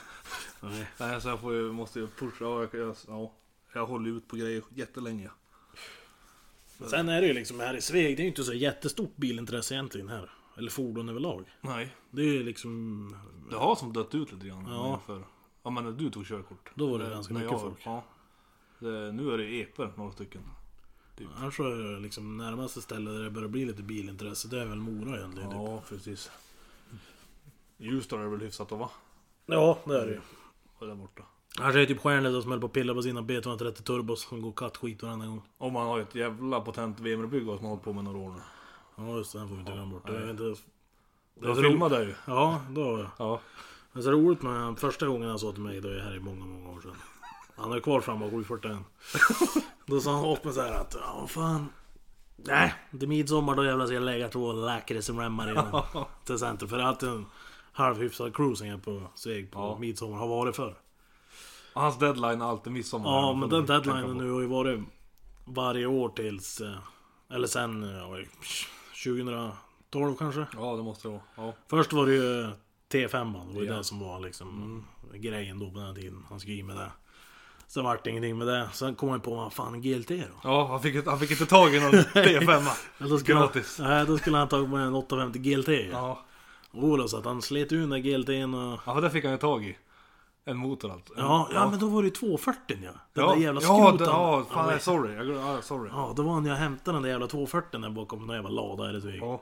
[0.72, 0.88] Nej.
[1.00, 2.46] Nej så jag får ju, måste ju pusha.
[2.46, 3.34] Ja, jag, jag, ja,
[3.74, 5.30] jag håller ut på grejer jättelänge.
[6.78, 9.16] Men sen är det ju liksom här i Sveg, det är ju inte så jättestort
[9.16, 10.32] bilintresse egentligen här.
[10.58, 11.46] Eller fordon överlag.
[11.62, 11.96] Nej.
[12.12, 13.16] Det är ju liksom...
[13.50, 14.66] Det har som dött ut lite grann.
[14.70, 15.02] Ja.
[15.06, 15.24] För,
[15.64, 16.72] ja men när du tog körkort.
[16.76, 17.82] Då var det ganska När mycket jag- folk.
[17.86, 18.04] Ja.
[18.80, 20.42] Det, nu är det epor, några stycken.
[21.36, 24.66] Annars så är det liksom närmaste stället där det börjar bli lite bilintresse, det är
[24.66, 25.50] väl Mora egentligen.
[25.50, 25.58] typ.
[25.60, 26.32] Ja, precis.
[27.84, 28.90] Ljusdal är väl hyfsat då va?
[29.46, 30.22] Ja, det är det ju.
[30.78, 31.24] Och där borta.
[31.60, 34.52] Här är typ Stjärnlösa som höll på att pilla på sina B230 turbos som går
[34.52, 35.42] kattskit varenda gång.
[35.58, 38.18] Och man har ju ett jävla potent VM-bygge som man har hållit på med några
[38.18, 38.42] år nu.
[38.96, 40.08] Ja just det, den får vi inte glömma bort.
[40.08, 40.56] Det är inte...
[41.36, 42.14] Du har så filmat det ju.
[42.28, 43.06] Ja, då...
[43.18, 43.40] Ja.
[43.94, 46.16] Det är så roligt med första gången han sa till mig, då är jag här
[46.16, 46.96] i många, många år sedan.
[47.56, 48.78] Han är kvar framme på 741.
[49.86, 51.70] Då sa han åt mig så här att, ja fan.
[52.36, 55.66] Nej, det är midsommar då jävlar ska jag lägga två lakritsremmar i den
[56.26, 56.68] till center.
[56.68, 57.26] För det är alltid en
[57.74, 59.78] halvhyfsad cruising här på Sveg på Ja.
[59.80, 60.18] midsommar.
[60.18, 60.76] Har varit förr.
[61.74, 63.10] Och Hans deadline är alltid midsommar.
[63.10, 64.80] Ja, men den deadlinen nu har ju varit
[65.46, 66.62] varje år tills...
[66.62, 66.74] eh,
[67.34, 67.84] Eller sen...
[67.84, 68.30] eh, vad är det,
[69.92, 70.46] 2012 kanske?
[70.58, 71.22] Ja, det måste det vara.
[71.36, 71.54] Ja.
[71.70, 72.50] Först var det ju
[72.92, 73.76] T5, det var ju Ja.
[73.78, 76.26] det som var liksom grejen då på den tiden.
[76.30, 76.92] Han skulle i med det.
[77.68, 78.70] Sen vart det ingenting med det.
[78.74, 80.16] Sen kom han på, vad fan GLT då?
[80.44, 82.68] Ja, han fick, han fick inte tag i någon T5.
[82.98, 83.80] Ja, då skulle Gratis.
[83.80, 85.68] Nej, då skulle han ta med en 850 GLT.
[85.92, 86.20] Ja.
[86.74, 86.98] Ja.
[86.98, 88.80] Då, så att han slet ur den där GLT'n och...
[88.86, 89.78] ja, för det fick han ju tag i.
[90.46, 91.14] En motor alltså.
[91.18, 92.92] Ja, ja, men då var det ju 240 ja.
[93.14, 93.98] Den ja, där jävla ja, skroten.
[93.98, 95.16] det, ja, fan, ja, sorry.
[95.16, 95.90] Jag, ja, sorry.
[95.94, 98.98] ja, då var han och hämtade den där jävla 240 där bakom den jävla lada
[98.98, 99.22] i Sveg.
[99.22, 99.42] Ja.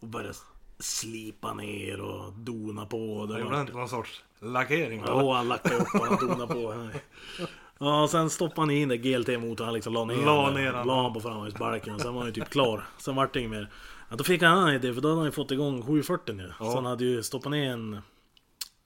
[0.00, 0.34] Och började
[0.78, 2.96] slipa ner och dona på.
[2.96, 5.02] Det Jag var- gjorde inte någon sorts lackering.
[5.06, 6.90] Ja, han lackade upp och han donade på.
[7.78, 10.86] Ja, sen stoppade han in den GLT-motorn, han liksom la ner La ner den.
[10.86, 12.84] La han på framhjulsbalken och sen var han ju typ klar.
[12.98, 13.70] Sen vart det inget mer.
[14.10, 16.52] Ja, då fick han en idé för då hade han ju fått igång 740 nu.
[16.60, 16.64] Ja.
[16.64, 17.98] Så han hade ju stoppat ner en...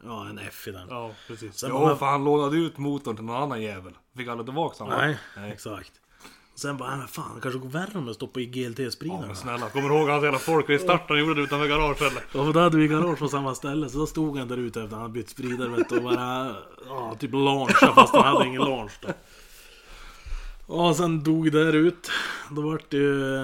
[0.04, 0.86] Ja, en F i den.
[0.90, 1.54] Ja, precis.
[1.58, 3.92] Sen var han- för han lånade ut motorn till någon annan jävel.
[4.16, 4.98] Fick aldrig tillbaka den?
[4.98, 5.52] Nej, Nej.
[5.52, 5.92] exakt.
[6.58, 9.26] Sen bara, "Nej, men fan det kanske går värre om jag stoppar i Ja, GLT-spridaren.
[9.26, 12.22] men snälla, kommer du ihåg hans jävla folkrace-start han gjorde utanför garaget eller?
[12.34, 14.82] Ja, för då hade vi garage på samma ställe, så då stod han där ute
[14.82, 16.54] efter att han bytt spridare vet och bara...
[16.88, 19.08] Ja, typ launcha fast han hade ingen launch då.
[20.74, 22.10] Och sen dog där ut.
[22.50, 23.36] Då vart det ju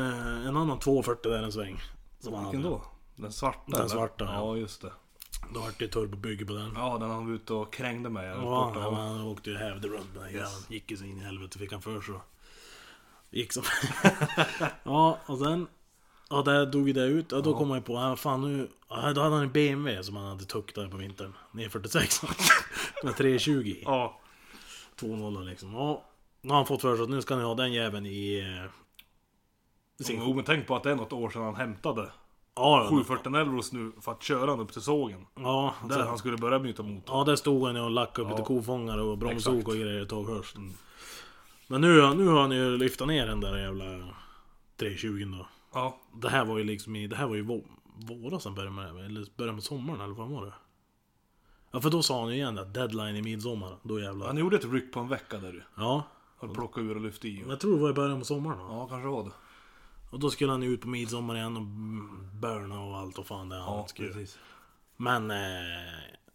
[0.49, 1.83] en annan 240 där en sväng.
[2.21, 2.75] Som han Vilken hade.
[2.75, 2.85] då?
[3.17, 3.61] Den svarta?
[3.67, 3.89] Den eller?
[3.89, 4.35] svarta, ja.
[4.35, 4.93] Ja, just det.
[5.55, 6.73] Då vart det turbobygge på den.
[6.77, 10.23] Ja, den han var ute och krängde eller Ja, han, åkte ju hävde runt med
[10.25, 10.51] den jäveln.
[10.69, 12.21] Gick ju så in i helvete fick han för så.
[13.35, 13.63] Gick som...
[14.83, 15.67] ja, och sen...
[16.31, 17.33] Ja, där dog ju det ut.
[17.33, 18.69] Ja, då kom man ju på, ja, fan nu...
[18.89, 21.33] Ja, då hade han en BMW som han hade tuktat på vintern.
[21.53, 22.23] 946.
[23.05, 24.21] Med 320 Ja.
[25.01, 25.75] 2.0 liksom.
[25.75, 26.05] Ja,
[26.41, 28.39] nu har han fått för sig att nu ska ni ha den jäveln i...
[29.99, 30.21] eh, Sin...
[30.25, 32.11] Jo, men tänk på att det är något år sedan han hämtade
[32.57, 35.27] Ja, 740 Elros nu för att köra han upp till sågen.
[35.35, 37.17] ja, Där han skulle börja byta motor.
[37.19, 38.37] Ja, där stod han och lackade upp Ja.
[38.37, 40.57] lite kofångare och bromsok och grejer ett tag först.
[41.75, 43.85] Men nu, nu har han ju lyft ner den där jävla
[44.77, 45.47] 320 då.
[45.73, 46.01] Ja.
[46.23, 47.61] Det här var ju liksom i, det här var ju vå,
[47.97, 50.53] våras han började med det, eller började med sommaren eller vad var det?
[51.71, 54.27] Ja för då sa han ju igen att deadline i midsommar, då jävlar.
[54.27, 55.63] Han gjorde ett ryck på en vecka där du.
[55.77, 56.03] Ja,
[56.41, 57.41] Han plockade ur och lyfte i.
[57.41, 58.65] men jag tror det var i början på sommaren då.
[58.65, 59.31] Ja, kanske var det.
[60.11, 61.63] Och då skulle han ju ut på midsommar igen och
[62.41, 64.09] burna och allt och fan det han Ja, skulle.
[64.09, 64.39] precis.
[64.97, 65.37] Men, eh,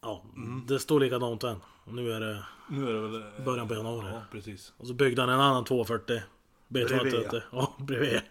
[0.02, 0.24] ja,
[0.68, 1.58] det står likadant än.
[1.86, 3.16] Och nu är det Nu är det väl...
[3.16, 4.08] eh, början på januari.
[4.14, 4.74] Ja, precis.
[4.78, 6.22] Och så byggde han en annan 240
[6.68, 8.22] B230 Bredvid, Ja, bredvid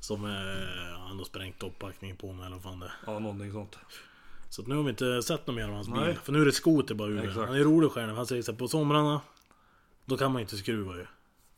[0.00, 0.30] Som eh,
[1.08, 2.92] han har sprängt toppbackningen på med eller vad fan det.
[3.06, 3.78] Ja, någonting sånt.
[4.48, 6.14] Så nu har vi inte sett något mer av hans bil Nej.
[6.22, 7.46] För nu är det skoter bara ur.
[7.46, 9.20] Han är rolig själv Han säger så här, på somrarna
[10.06, 11.06] Då kan man inte skruva ju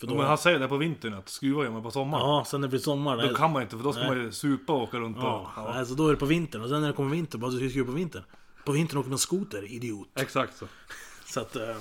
[0.01, 2.29] för då, Men han säger det på vintern att skruva gör man på sommaren.
[2.29, 4.11] Ja, sen när det blir sommar Då där, kan man inte för då ska Nej.
[4.11, 5.75] man ju supa och åka runt ja, Ja.
[5.75, 7.69] Alltså då är det på vintern och sen när det kommer vinter, bara du ska
[7.69, 8.23] skruva på vintern
[8.67, 10.67] På vintern åker man skoter, idiot Exakt så.
[11.27, 11.77] Så att eh,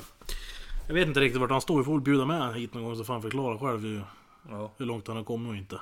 [0.87, 2.95] Jag vet inte riktigt vart han står, vi får väl bjuda med hit någon gång
[2.95, 4.03] så får han förklara själv hur,
[4.49, 4.71] Ja.
[4.77, 5.79] hur långt han har kommit och inte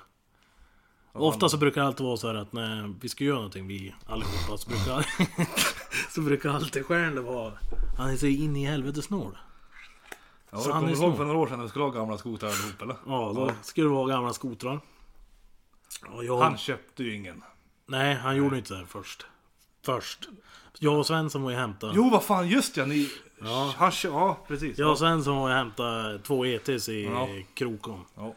[1.14, 3.68] Ja, Ofta så brukar det alltid vara så här att när vi ska göra någonting,
[3.68, 5.06] vi allihopa, så brukar,
[6.12, 7.54] så brukar alltid stjärnan vara...
[7.98, 9.38] Han är så in i helvete snål.
[10.50, 12.50] Ja, Så han är ihåg för några år sedan när vi skulle ha gamla skotrar
[12.50, 12.96] allihop eller?
[13.08, 14.80] Ja, då skulle det vara gamla skotrar.
[16.10, 17.44] Och jag, Han köpte ju ingen.
[17.86, 19.26] Nej, han gjorde inte det först.
[19.86, 20.30] Först.
[20.80, 21.92] Jag och Svensson var ju hämta...
[21.96, 23.10] Jo vad fan just ja, ni...
[23.44, 23.74] Ja.
[23.78, 24.08] Han kö...
[24.08, 24.78] Ja precis.
[24.78, 27.28] Jag och Svensson var ju hämta två ETs i Ja.
[27.54, 28.06] Krokom.
[28.16, 28.34] Ja.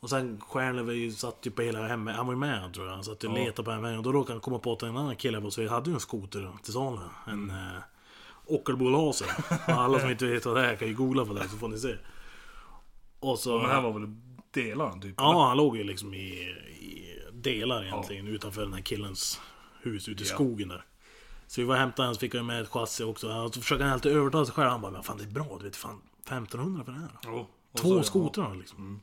[0.00, 0.40] Och sen
[0.88, 2.94] ju, satt ju på hela hemma, han var ju med tror jag.
[2.94, 3.44] Han satt ju och Ja.
[3.44, 5.68] letade på hemma och då råkade han komma på att en annan kille på sig
[5.68, 6.98] hade ju en skoter till salu.
[7.26, 7.50] En Mm.
[7.50, 7.82] eh,
[8.46, 9.28] Ockelbo Laser.
[9.66, 11.78] Alla som inte vet vad det är kan ju googla på det så får ni
[11.78, 11.94] se.
[13.20, 13.58] Och så...
[13.58, 14.08] Men det här var väl
[14.50, 15.14] delaren typ?
[15.16, 19.40] Ja, han låg ju liksom i, i delar egentligen utanför den här killens
[19.82, 20.34] hus ute i Ja.
[20.34, 20.84] skogen där.
[21.50, 23.30] Så vi var och hämtade hans, fick jag med ett chassi också.
[23.30, 24.70] Han så försökte han alltid övertala sig själv.
[24.70, 27.34] Han bara, men fan det är bra, du vet fan 1500 för det här.
[27.40, 28.04] Och Två så- Mm.
[28.04, 29.00] skotrar liksom.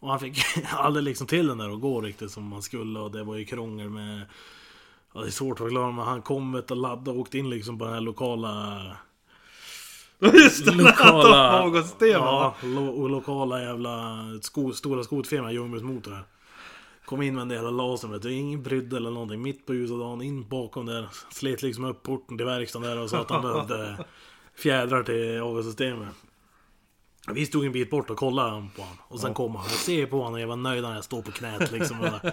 [0.00, 0.38] Och han fick
[0.72, 3.44] aldrig liksom till den där och gå riktigt som man skulle och det var ju
[3.44, 4.26] krångel med...
[5.14, 7.50] Ja, det är svårt att förklara men han kom vet, och laddade och åkte in
[7.50, 8.82] liksom på den här lokala...
[10.18, 10.72] Just det!
[10.72, 11.64] lokala...
[11.66, 16.24] Något sten ja, lo, lokala jävla sko, stora skotfirman, Ljungbergs Motor.
[17.10, 19.42] Kom in med en del av lasern vet du, ingen brydde eller någonting.
[19.42, 21.08] Mitt på ljusa dagen, in bakom där.
[21.30, 24.04] Slet liksom upp porten till verkstaden där och sa att han behövde
[24.54, 26.08] fjädrar till avgassystemet.
[27.34, 28.96] Vi stod en bit bort och kollade på honom.
[29.08, 29.64] Och sen kom han.
[29.68, 32.00] Jag ser på honom och jag var nöjd när jag står på knät liksom.
[32.00, 32.30] Och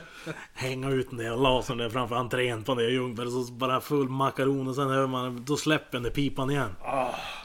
[0.54, 3.32] hänga ut den där lasern där framför entrén på den där Ljungberg.
[3.32, 6.76] Så bara full makaron och sen hör man, då släpper den där pipan igen.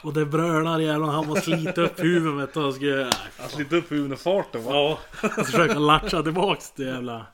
[0.03, 1.07] Och det brölar jävlar.
[1.07, 2.57] Han var slit upp huvudet.
[2.57, 4.71] Och skulle, Han sliter upp huvudet farten va?
[4.73, 4.99] Ja,
[5.37, 7.25] och försöka latcha tillbaks det jävla...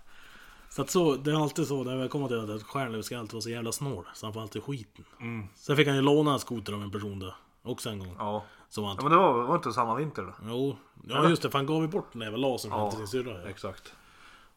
[0.72, 3.20] Så att så, det är alltid så, det har jag kommit till att Stjärnlöv ska
[3.20, 4.06] alltid vara så jävla snål.
[4.14, 5.06] Så han får alltid skiten.
[5.22, 5.48] Mm.
[5.56, 7.36] Sen fick han ju låna en skoter av en person då.
[7.64, 8.16] Också en gång.
[8.18, 8.44] Ja.
[8.70, 10.34] Som han ja men det var, var inte samma vinter då?
[10.48, 12.98] Jo, ja just det, för han gav ju bort den där jävla lasern Ja, till
[12.98, 13.42] sin syrra.
[13.42, 13.50] Ja.
[13.50, 13.94] Exakt.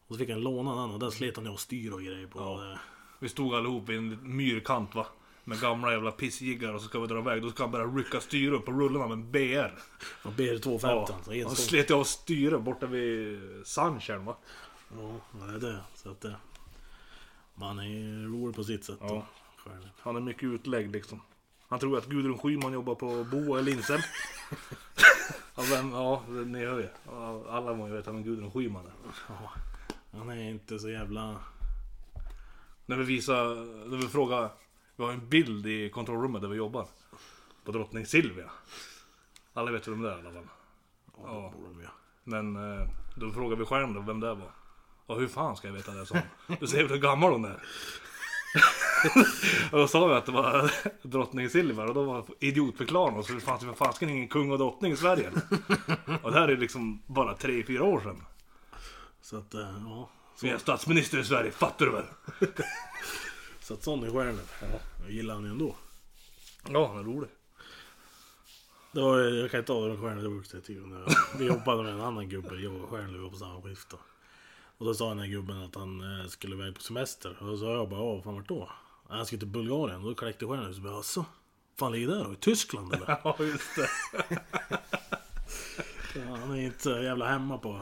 [0.07, 2.01] Och så fick han låna en annan och den slet han ju och styr och
[2.01, 2.39] grejer på.
[2.39, 2.65] Ja.
[2.65, 2.77] Ja.
[3.19, 5.05] Vi stod allihop i en myrkant va?
[5.43, 7.41] Med gamla jävla pissjiggar och så ska vi dra iväg.
[7.41, 9.79] Då ska han börja rycka styret upp på rullarna med en BR.
[10.23, 11.33] Och BR215.
[11.33, 11.47] Ja.
[11.47, 14.35] Han slet jag av styret borta vid Sunshine va?
[14.97, 15.79] Ja, det är det.
[15.95, 16.35] Så att det...
[17.55, 18.97] Man är rolig på sitt sätt.
[19.01, 19.25] Ja.
[19.99, 21.21] Han är mycket utlägg liksom.
[21.67, 23.99] Han tror att Gudrun Schyman jobbar på Boa i Lindsel.
[25.55, 26.89] ja, vem, ja, ni hör ju.
[27.49, 28.91] Alla må ju veta vem Gudrun Schyman är.
[29.29, 29.51] Ja.
[30.11, 31.35] Han är inte så jävla...
[32.85, 33.55] När vi visar,
[33.89, 34.49] när vi frågar,
[34.95, 36.87] vi har en bild i kontrollrummet där vi jobbar.
[37.65, 38.49] På drottning Silvia.
[39.53, 40.47] Alla vet vem det är i alla fall.
[41.23, 41.89] Ja, Ja.
[42.23, 44.51] Men eh, då frågar vi skärm då vem det var.
[45.05, 46.57] Och hur fan ska jag veta det han.
[46.59, 47.63] Du ser hur gammal hon är?
[49.71, 50.71] och då sa vi att det var
[51.07, 54.57] drottning Silver och då var idiotförklarade så det fanns ju för fasiken ingen kung och
[54.57, 55.31] drottning i Sverige.
[56.21, 58.23] och det här är liksom bara 3-4 år sedan.
[59.21, 60.09] Så att, eh, ja.
[60.41, 62.05] Vi är statsminister i Sverige, fattar du väl?
[63.59, 64.39] Så att sån är stjärnan.
[65.01, 65.75] Jag gillar han ju ändå.
[66.69, 67.29] Ja, han är rolig.
[68.91, 71.05] Det var, jag kan inte den stjärnan jag vuxit tiden.
[71.37, 73.97] Vi jobbade med en annan gubbe, jag och stjärnan, vi var på samma skift då.
[74.77, 77.37] Och då sa den här gubben att han eh, skulle iväg på semester.
[77.39, 78.69] Och då sa jag bara, ja, fan vart då?
[79.17, 80.03] Han skulle till Bulgarien.
[80.03, 81.25] Då kläckte stjärnan ut alltså?
[81.79, 82.33] Fan ligger där då?
[82.33, 83.07] I Tyskland eller?
[83.23, 83.89] Ja, just det.
[86.15, 87.79] Ja, han är inte jävla hemma på...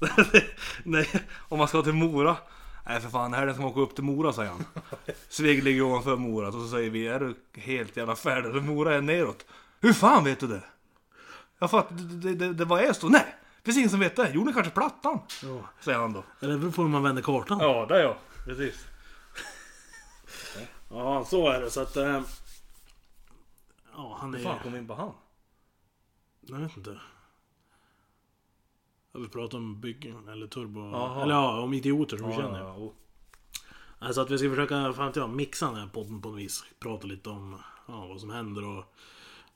[0.82, 1.08] Nej,
[1.48, 2.36] om man ska till Mora.
[2.86, 4.64] Nej för fan, helgen ska man åka upp till Mora säger han.
[5.28, 8.62] Sveg ligger ovanför Mora och så säger vi, är du helt jävla färdig?
[8.62, 9.46] Mora är neråt.
[9.80, 10.62] Hur fan vet du det?
[11.58, 13.08] Jag fattar, det, det, det var är så.
[13.08, 14.30] Nej, det finns ingen som vet det.
[14.30, 15.18] Gjorde ni kanske plattan?
[15.42, 15.60] Ja.
[15.80, 16.24] Säger han då.
[16.40, 17.58] Eller beror på hur man vänder kartan.
[17.60, 18.16] Ja, det är jag.
[18.44, 18.86] Precis.
[20.94, 21.70] Ja, så är det.
[21.70, 21.96] Så att...
[21.96, 22.22] Eh,
[23.92, 24.38] ja, han är...
[24.38, 25.12] Hur fan kom vi in på han?
[26.40, 27.00] Jag vet inte.
[29.12, 30.80] Jag vill prata om byggen eller turbo...
[30.80, 31.22] Jaha.
[31.22, 32.58] Eller ja, om idioter som vi känner.
[32.58, 32.92] ja, oh.
[33.98, 36.64] Alltså att vi ska försöka, fan jag, mixa den här podden på något vis.
[36.78, 38.84] Prata lite om ja, vad som händer och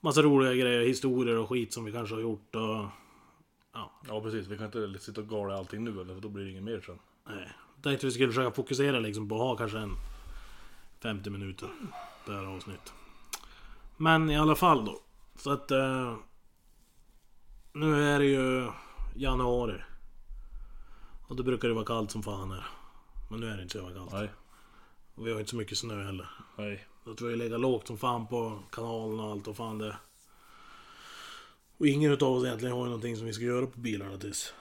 [0.01, 2.87] massa roliga grejer, historier och skit som vi kanske har gjort och...
[3.72, 6.44] Ja, ja precis, vi kan inte sitta och gala allting nu eller för då blir
[6.44, 6.98] det inget mer sen.
[7.27, 7.53] nej.
[7.83, 9.96] Tänkte vi skulle försöka fokusera liksom på att ha kanske en
[11.02, 11.68] 50 minuter
[12.26, 12.92] per avsnitt.
[13.96, 15.00] Men i alla fall då.
[15.37, 15.70] Så att...
[15.70, 16.16] Eh,
[17.72, 18.70] nu är det ju
[19.14, 19.82] januari.
[21.28, 22.66] Och då brukar det vara kallt som fan här.
[23.30, 24.12] Men nu är det inte så jävla kallt.
[24.12, 24.30] Nej,
[25.14, 26.28] Och vi har inte så mycket snö heller.
[26.56, 26.87] nej.
[27.04, 29.96] Så att vi har legat lågt som fan på kanalen och allt och fan det.
[31.78, 34.54] Och ingen utav oss egentligen har ju någonting som vi ska göra på bilarna tills...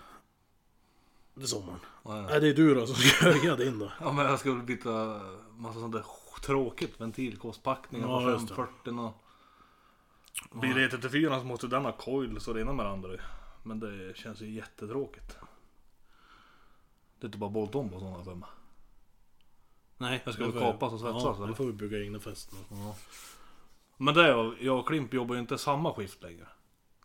[1.34, 1.80] Till sommaren.
[2.06, 2.22] nej.
[2.22, 3.92] Nej det är du då som ska göra din då.
[4.02, 5.22] Ja men jag ska väl byta
[5.58, 6.06] massa sånt där
[6.42, 7.02] tråkigt.
[7.02, 8.56] Ventilkåspackningar Ja, på just det.
[8.56, 10.62] 540 och...
[10.62, 13.10] Bil E34 så måste den ha coils och det ena med det andra.
[13.64, 15.38] Men det känns ju jättetråkigt.
[17.20, 18.50] Det är inte bara bolt om på sådana för mig.
[19.98, 20.22] Nej.
[20.26, 21.54] Jag ska väl kapas och svetsas, Ja, eller?
[21.54, 22.60] får vi bygga egna fästen.
[23.98, 26.48] Men det jag, jag och Klimp jobbar ju inte samma skift längre.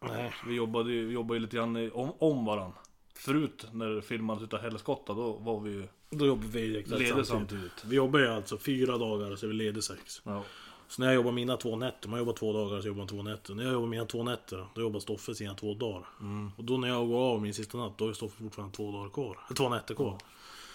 [0.01, 0.33] Nej.
[0.47, 2.73] Vi jobbade ju, vi jobbade ju lite grann om, om varann.
[3.15, 7.09] Förut när det filmades utav Helskotta då var vi ju Då jobbar vi exakt lediga
[7.09, 7.29] samtidigt.
[7.29, 7.85] samtidigt.
[7.85, 10.23] Vi jobbar ju alltså fyra dagar så är vi lediga sex.
[10.25, 10.43] Ja.
[10.89, 13.23] Så när jag jobbar mina två nätter, man jobbar två dagar så jobbar man två
[13.23, 13.55] nätter.
[13.55, 16.07] När jag jobbar mina två nätter, då jobbar Stoffe sina två dagar.
[16.21, 16.51] Mm.
[16.57, 19.09] Och då när jag går av min sista natt, då är Stoffe fortfarande två dagar
[19.11, 19.39] kvar.
[19.47, 20.19] Eller två nätter kvar.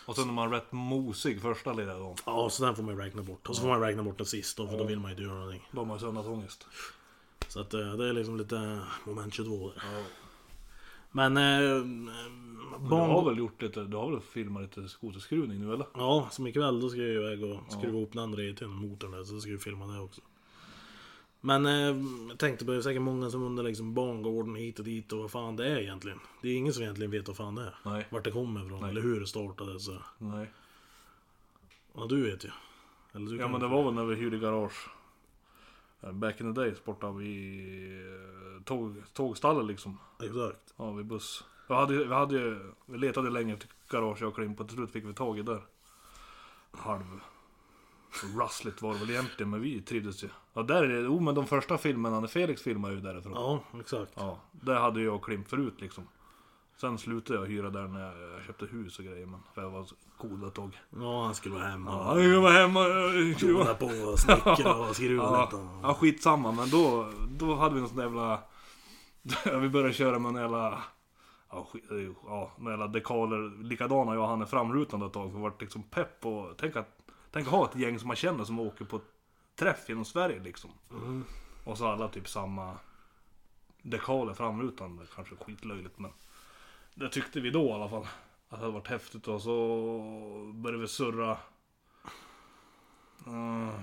[0.06, 2.16] Och sen är man rätt mosig första lediga dagen.
[2.26, 3.50] Ja, så den får man ju räkna bort.
[3.50, 5.34] Och så får man räkna bort den sista, för då vill man ju inte göra
[5.40, 5.70] någonting.
[5.72, 6.68] Då har man ju söndagsångest.
[7.48, 10.04] Så att eh, det är liksom lite moment 22 där.
[11.18, 11.38] Men...
[11.38, 11.86] Eh,
[12.80, 15.88] Men du har väl gjort lite, du har väl filmat lite skoterskruvning nu eller?
[15.94, 19.24] Ja, som ikväll då ska jag iväg och skruva ihop den andra ET'n, motorn där,
[19.24, 20.22] så ska vi filma det också.
[21.42, 21.96] Men eh,
[22.30, 25.20] jag tänkte på det är säkert många som undrar liksom bangården hit och dit och
[25.20, 26.20] vad fan det är egentligen.
[26.42, 27.76] Det är ingen som egentligen vet vad fan det är.
[27.86, 28.08] Nej.
[28.10, 29.80] Vart det kommer ifrån eller hur det startade.
[29.80, 29.98] Så.
[30.18, 30.52] Nej.
[31.96, 32.50] Ja, du vet ju.
[33.14, 34.90] Eller du Ja men det var väl när vi hyrde garage.
[36.02, 39.98] Eh, Back in the days borta vid eh, tåg, tågstallet liksom.
[40.24, 40.74] Exakt.
[40.78, 41.44] Ja vid buss.
[41.68, 44.78] Vi hade, vi hade ju, vi letade länge efter garage jag och Klimp och till
[44.78, 45.62] slut fick vi tag i där.
[46.72, 47.04] Halv
[48.40, 50.30] rassligt var det väl egentligen men vi trivdes ju.
[50.54, 53.34] Ja där är det, oh men de första filmerna när Felix filmade ju därifrån.
[53.36, 54.12] Ja, exakt.
[54.16, 56.08] Ja, det hade jag och Klimp förut liksom.
[56.82, 59.86] Sen slutade jag hyra där när jag köpte hus och grejer men för jag var
[60.18, 60.80] cool ett tag.
[60.90, 61.92] Ja, han skulle vara hemma.
[61.92, 65.68] Ja, jag var hemma och Krona på och snickra och skruva Ja, lite.
[65.84, 68.40] ja skitsamma men då, då hade vi någon sån jävla...
[69.62, 70.84] vi började köra med en jävla...
[71.50, 71.68] Ja,
[72.26, 75.32] ja, jävla dekaler likadana jag och han är framrutande ett tag.
[75.32, 76.98] För vart liksom pepp och tänk att,
[77.32, 79.02] tänk att ha ett gäng som man känner som åker på
[79.60, 80.70] träff genom Sverige liksom.
[80.92, 81.24] Mm.
[81.64, 82.78] Och så alla typ samma
[83.82, 85.06] dekaler framrutande.
[85.16, 86.12] Kanske skitlöjligt men
[87.00, 88.08] det tyckte vi då i alla fall.
[88.50, 89.52] Att det hade varit häftigt och så
[90.54, 91.38] började vi surra.
[93.28, 93.80] Uh,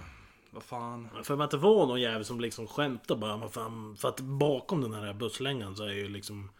[0.50, 1.08] vad fan.
[1.22, 3.48] För att det var någon jävel som liksom skämtade bara.
[3.48, 6.50] Fan, för att bakom den här busslängan så är ju liksom...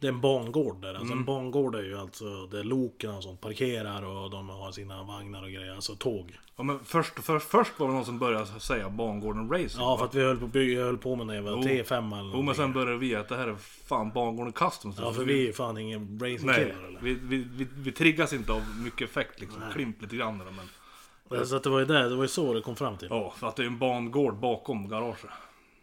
[0.00, 0.94] Det är en bangård där.
[0.94, 5.02] Alltså en bangård är ju alltså där loken och sånt parkerar och de har sina
[5.02, 5.74] vagnar och grejer.
[5.74, 6.38] Alltså tåg.
[6.56, 9.80] Ja, men först, först, först var det någon som började säga bangården racing.
[9.82, 11.58] Ja för att vi höll på, jag höll på med när jag var Jo.
[11.58, 12.54] T5 eller Jo men någonting.
[12.54, 13.56] sen började vi att det här är
[13.88, 14.96] fan bangården customs.
[14.98, 17.00] Ja för vi är fan ingen Nej, racingkillar eller?
[17.02, 19.62] vi, vi, vi, vi triggas inte av mycket effekt liksom.
[19.72, 21.46] Klimp lite grann där, men...
[21.46, 23.08] Så att det var ju det, det var ju så det kom fram till.
[23.10, 25.26] Ja, för att det är en bangård bakom garaget.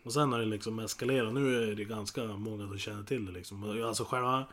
[0.08, 1.34] Och sen har det liksom eskalerat.
[1.34, 3.63] Nu är det ganska många som känner till det liksom.
[3.86, 4.46] Alltså själva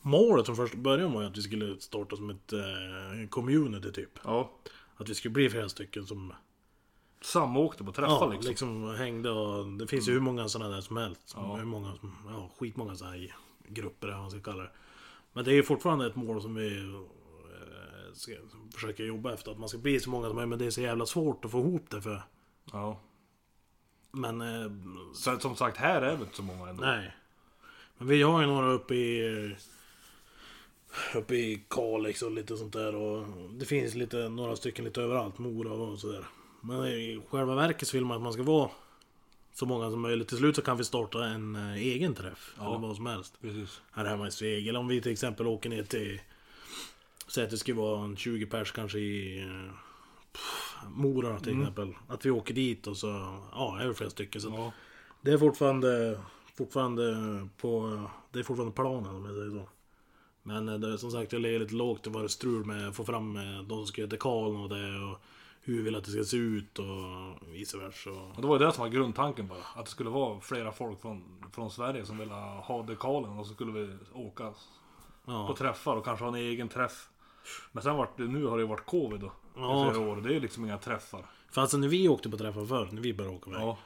[0.00, 4.18] målet från första början var ju att vi skulle starta som ett eh, community typ.
[4.24, 4.50] Ja.
[4.96, 6.32] att vi skulle bli flera stycken som
[7.22, 8.48] Samåkte på träffar ja, liksom.
[8.48, 8.94] liksom.
[8.94, 11.28] hängde och det finns ju hur många sådana där som helst.
[11.28, 11.56] Som, Ja.
[11.56, 13.34] hur många, som- ja, skitmånga sådana här
[13.68, 14.70] grupper eller vad man ska kalla det.
[15.32, 18.32] Men det är ju fortfarande ett mål som vi eh, ska
[18.74, 19.52] försöka jobba efter.
[19.52, 20.48] Att man ska bli så många som möjligt.
[20.50, 22.22] Men det är så jävla svårt att få ihop det för.
[22.72, 23.00] Ja.
[24.12, 24.70] Men eh,
[25.14, 26.84] Så som sagt, här är det inte så många ändå.
[26.84, 27.16] nej.
[27.98, 29.56] Men vi har ju några uppe i
[31.14, 35.38] Uppe i Kalix och lite sånt där och det finns lite, några stycken lite överallt,
[35.38, 36.24] Mora och sådär.
[36.60, 38.70] Men i själva verket så vill man att man ska vara
[39.54, 40.28] så många som möjligt.
[40.28, 42.54] Till slut så kan vi starta en eh, egen träff.
[42.58, 42.66] Ja.
[42.68, 43.40] Eller vad som helst.
[43.40, 43.80] Precis.
[43.92, 44.68] Här hemma i Sveg.
[44.68, 46.20] Eller om vi till exempel åker ner till...
[47.28, 49.40] Säg att det ska vara en 20 pers kanske i...
[49.42, 49.72] eh,
[50.32, 51.94] pff, Mora till exempel.
[52.08, 53.38] Att vi åker dit och så...
[53.52, 54.40] Ja, är det flera stycken.
[54.40, 54.72] Så Ja.
[55.20, 56.20] det är fortfarande...
[56.54, 57.02] Fortfarande
[57.60, 58.00] på...
[58.30, 59.68] Det är fortfarande planen om jag säger så.
[60.42, 62.02] Men eh, det är som sagt, jag ligger lite lågt.
[62.02, 64.68] Det var det strul med att få fram eh, de som ska göra dekalen och
[64.68, 65.18] det och
[65.64, 66.84] hur vi vill att det ska se ut och
[67.52, 68.10] vice versa.
[68.10, 69.58] Och det var ju det som var grundtanken bara.
[69.74, 73.54] Att det skulle vara flera folk från, från Sverige som ville ha dekalen och så
[73.54, 74.56] skulle vi åka på
[75.32, 77.08] Ja, träffar och kanske ha en egen träff.
[77.72, 79.32] Men sen vart det, nu har det varit covid då.
[79.56, 79.90] Ja.
[79.90, 80.16] I flera år.
[80.16, 81.26] Det är liksom inga träffar.
[81.50, 83.62] för alltså när vi åkte på träffar förr, när vi började åka iväg.
[83.62, 83.78] Ja.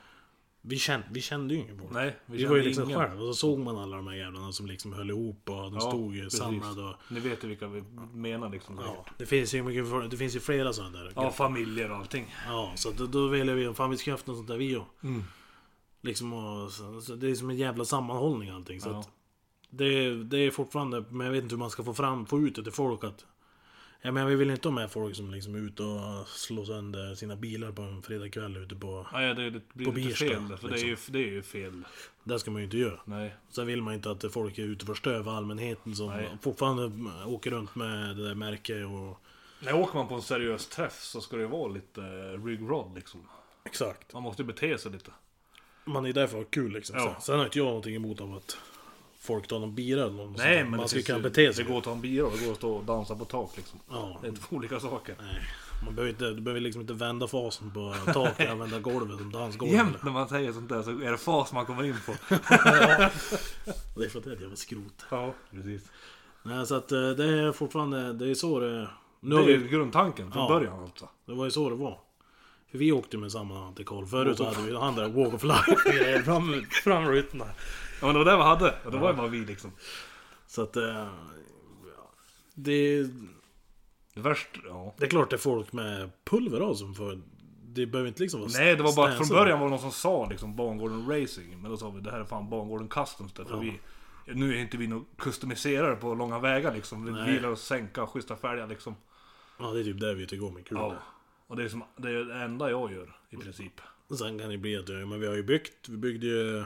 [0.68, 1.90] Vi, kände, vi kände ju ingen folk.
[1.92, 2.98] Nej, vi, Vi, var ju liksom ingen.
[3.00, 5.74] själv och så såg man alla de här jävlarna som liksom höll ihop och de
[5.74, 6.38] Ja, stod ju precis.
[6.40, 6.94] samlade och...
[7.10, 8.78] Ni vet ju vilka vi menar liksom.
[8.84, 11.12] Ja, det finns ju mycket, det finns ju flera sådana där.
[11.16, 12.34] Ja, familjer och allting.
[12.46, 14.86] Ja, så då, då ville vi, fan vi ska haft något sånt där vi och,
[15.02, 15.22] Mm.
[16.02, 16.70] Liksom och,
[17.02, 18.80] så det är som en jävla sammanhållning allting.
[18.80, 19.00] Så Ja.
[19.00, 19.10] att
[19.70, 22.54] det, det är fortfarande, men jag vet inte hur man ska få fram, få ut
[22.54, 23.26] det till folk att...
[24.02, 27.14] Ja, men vi vill inte ha med folk som liksom är ute och slår sönder
[27.14, 29.06] sina bilar på en fredagkväll ute på...
[29.12, 30.56] Nej, det, det blir På lite Birsta, fel.
[30.56, 31.82] För det, är ju, det är ju fel.
[32.24, 33.00] Det ska man ju inte göra.
[33.04, 33.34] Nej.
[33.48, 36.28] Sen vill man inte att folk är ute och förstör för allmänheten som Nej.
[36.42, 39.20] fortfarande åker runt med det där märket och...
[39.60, 42.00] När åker man på en seriös träff så ska det ju vara lite
[42.36, 43.28] rig-rod liksom.
[43.64, 44.12] Exakt.
[44.12, 45.10] Man måste ju bete sig lite.
[45.84, 46.96] Man är där för att ha kul liksom.
[46.98, 47.04] Ja.
[47.04, 48.58] Sen, sen har inte jag någonting emot av att
[49.26, 50.38] folk tar någon bira eller något sånt.
[50.38, 51.64] Nej, men Man ska kunna bete sig.
[51.64, 53.50] Det går att ta en bira och det går att stå och dansa på tak
[53.56, 53.80] liksom.
[53.90, 54.18] Ja.
[54.22, 55.14] Det är två olika saker.
[55.20, 55.42] Nej,
[55.84, 59.72] man behöver inte, du behöver liksom inte vända fasen på taket använda golvet som dansgolv.
[59.72, 62.12] Jämt när man säger sånt där så är det fas man kommer in på.
[63.96, 65.04] Det är för att det är ett jävla skrot.
[65.10, 65.82] ja, precis.
[66.42, 68.88] Nej, så att eh, det är fortfarande, det är så det...
[69.20, 70.48] Nu Det är ju vi, grundtanken från Ja.
[70.48, 71.08] början alltså.
[71.26, 71.98] det var ju så det var.
[72.70, 74.06] För vi åkte med samma till Karl.
[74.06, 77.44] Förut så hade vi han där Walk of Life fram, framrutorna.
[77.44, 77.52] Ja
[78.00, 78.74] men det var det vi hade.
[78.84, 79.72] Och det var ju bara vi liksom.
[80.46, 80.76] Så att...
[80.76, 81.08] eh,
[82.54, 83.02] Det,
[84.14, 84.94] Det värst, ja.
[84.98, 87.20] det är klart det är folk med pulver av som får...
[87.68, 89.92] Det behöver inte liksom vara Nej det var bara från början var det någon som
[89.92, 91.62] sa liksom Bangården Racing.
[91.62, 93.44] Men då sa vi det här är fan Bangården Customs där.
[93.44, 93.60] För Ja.
[93.60, 97.04] vi, nu är inte vi några customiserare på långa vägar liksom.
[97.04, 97.32] Vi Nej.
[97.32, 98.96] gillar att sänka schyssta fälgar liksom.
[99.58, 100.78] Ja, det är typ det vi tycker om är kul.
[100.78, 100.94] Ja.
[101.46, 103.80] Och det är, som, det är det enda jag gör i princip.
[104.18, 106.64] Sen kan det bli att, men vi har ju byggt, vi byggde ju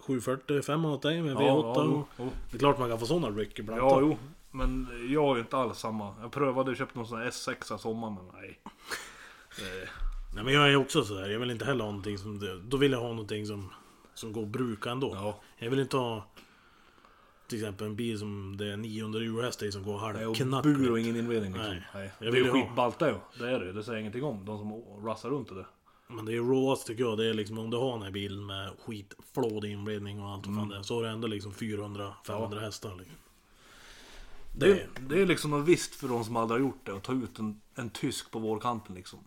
[0.00, 1.42] 745 åt dig med V8.
[1.46, 2.30] Ja, jo, jo.
[2.50, 3.80] Det är klart man kan få sådana ryck ibland.
[3.80, 4.16] Ja, jo.
[4.50, 6.14] Men jag har ju inte alls samma.
[6.20, 8.60] Jag prövade och köpte någon sån här S6 i sommar men nej.
[10.34, 12.76] Nej men jag är också sådär, jag vill inte heller ha någonting som, det- då
[12.76, 13.70] vill jag ha någonting som,
[14.14, 15.10] som går att bruka ändå.
[15.14, 15.40] Ja.
[15.58, 16.26] Jag vill inte ha
[17.48, 20.62] till exempel en bil som det är 900 hjulhästar i som går halvknackigt.
[20.62, 21.70] bur och ingen inredning liksom.
[21.72, 21.86] Nej.
[21.94, 22.10] Nej.
[22.18, 23.14] Jag Det är vill ju ju skitballt det ju.
[23.38, 23.72] Det är det ju.
[23.72, 24.44] Det säger jag ingenting om.
[24.44, 25.66] De som rassar runt i det.
[26.10, 28.46] Men det är råast tycker jag, det är liksom om du har den här bilen
[28.46, 30.82] med skitflåd inredning och allt vad fan det är.
[30.82, 33.16] Så har du ändå liksom 400-500 hästar liksom.
[34.56, 36.92] Det, är- det är liksom något visst för de som aldrig har gjort det.
[36.96, 39.18] Att ta ut en, en tysk på vårkanten liksom.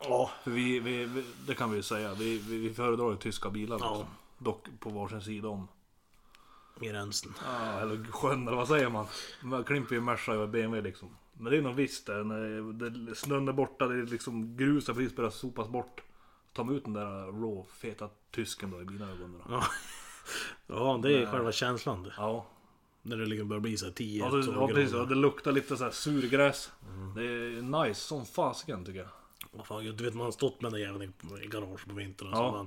[0.00, 0.30] Ja.
[0.44, 2.14] För vi, vi, vi det kan vi ju säga.
[2.14, 3.96] Vi, vi, vi föredrar ju tyska bilar liksom.
[3.98, 4.06] Ja.
[4.38, 5.68] Dock på varsin sida om.
[6.80, 7.32] Gränsen.
[7.46, 9.06] Ja, eller sjön eller vad säger man?
[9.42, 11.08] Man klimper ju Merca och BMW liksom.
[11.32, 12.24] Men det är nog visst det.
[12.24, 16.00] När det, snön är borta, det är liksom grus har precis börjat sopas bort.
[16.52, 19.32] Ta mig ut den där rå, feta tysken då i mina ögon.
[19.32, 19.54] Då.
[19.54, 19.64] Ja.
[20.66, 22.12] Ja, det är själva känslan det.
[22.16, 22.46] Ja,
[23.02, 24.94] När det liksom börjar bli så här 10 ja, det, ja precis.
[24.94, 26.70] Och det luktar lite så här surgräs.
[27.14, 29.08] Det är nice som fasiken tycker jag.
[29.50, 32.28] Vad fan, du vet man har stått med den jäveln i, i garage på vintern
[32.30, 32.36] Ja.
[32.36, 32.66] så man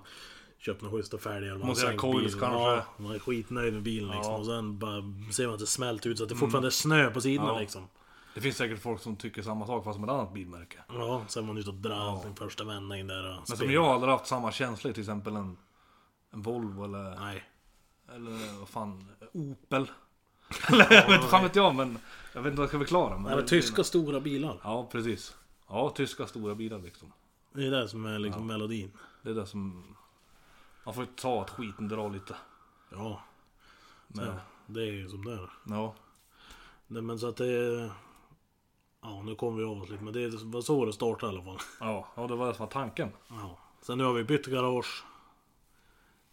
[0.58, 1.58] köpt några schyssta fälgar.
[1.58, 2.60] Man har coils kanske.
[2.60, 4.34] Ja, man är skitnöjd med bilen liksom.
[4.34, 4.40] Ja.
[4.40, 5.02] Och sen bara
[5.32, 7.60] ser man att det smält ut så att det fortfarande är snö på sidorna Ja.
[7.60, 7.88] liksom.
[8.34, 10.78] Det finns säkert folk som tycker samma sak fast med ett annat bilmärke.
[10.88, 12.22] Ja, sen man ute och drar Ja.
[12.24, 15.02] sin första vändning där och Men som jag har aldrig haft samma känsla i till
[15.04, 15.58] exempel en,
[16.32, 17.44] en Volvo eller, Nej.
[18.16, 19.92] eller vad fan, Opel.
[20.70, 21.98] eller jag vet fan vet jag men
[22.34, 23.18] jag vet inte vad jag ska förklara.
[23.18, 24.60] Men men tyska stora bilar.
[24.64, 25.36] Ja precis.
[25.68, 27.14] Ja, tyska stora bilar liksom.
[27.54, 28.92] Det är det som är liksom melodin.
[29.22, 29.96] Det är det som...
[30.84, 32.36] Man får ju ta att skiten drar lite.
[32.92, 33.22] Ja,
[34.08, 34.34] Men,
[34.66, 35.50] det är ju som det är.
[35.68, 35.96] ja.
[36.88, 37.90] Nej, men så att det...
[39.02, 41.46] Ja, nu kommer vi av oss lite, men det var så det startade i alla
[41.46, 41.58] fall.
[41.80, 43.10] Ja, ja det var det som var tanken.
[43.30, 43.58] Ja.
[43.82, 45.04] Sen nu har vi bytt garage.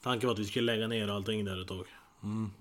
[0.02, 1.86] Tanken var att vi skulle lägga ner allting där ett tag.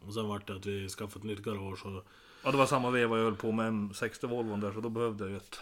[0.07, 1.85] Och sen vart det att vi skaffade ett nytt garage.
[1.85, 2.05] Och...
[2.43, 5.23] Ja, det var samma veva jag höll på med M60 Volvon där, så då behövde
[5.23, 5.59] jag ju ett.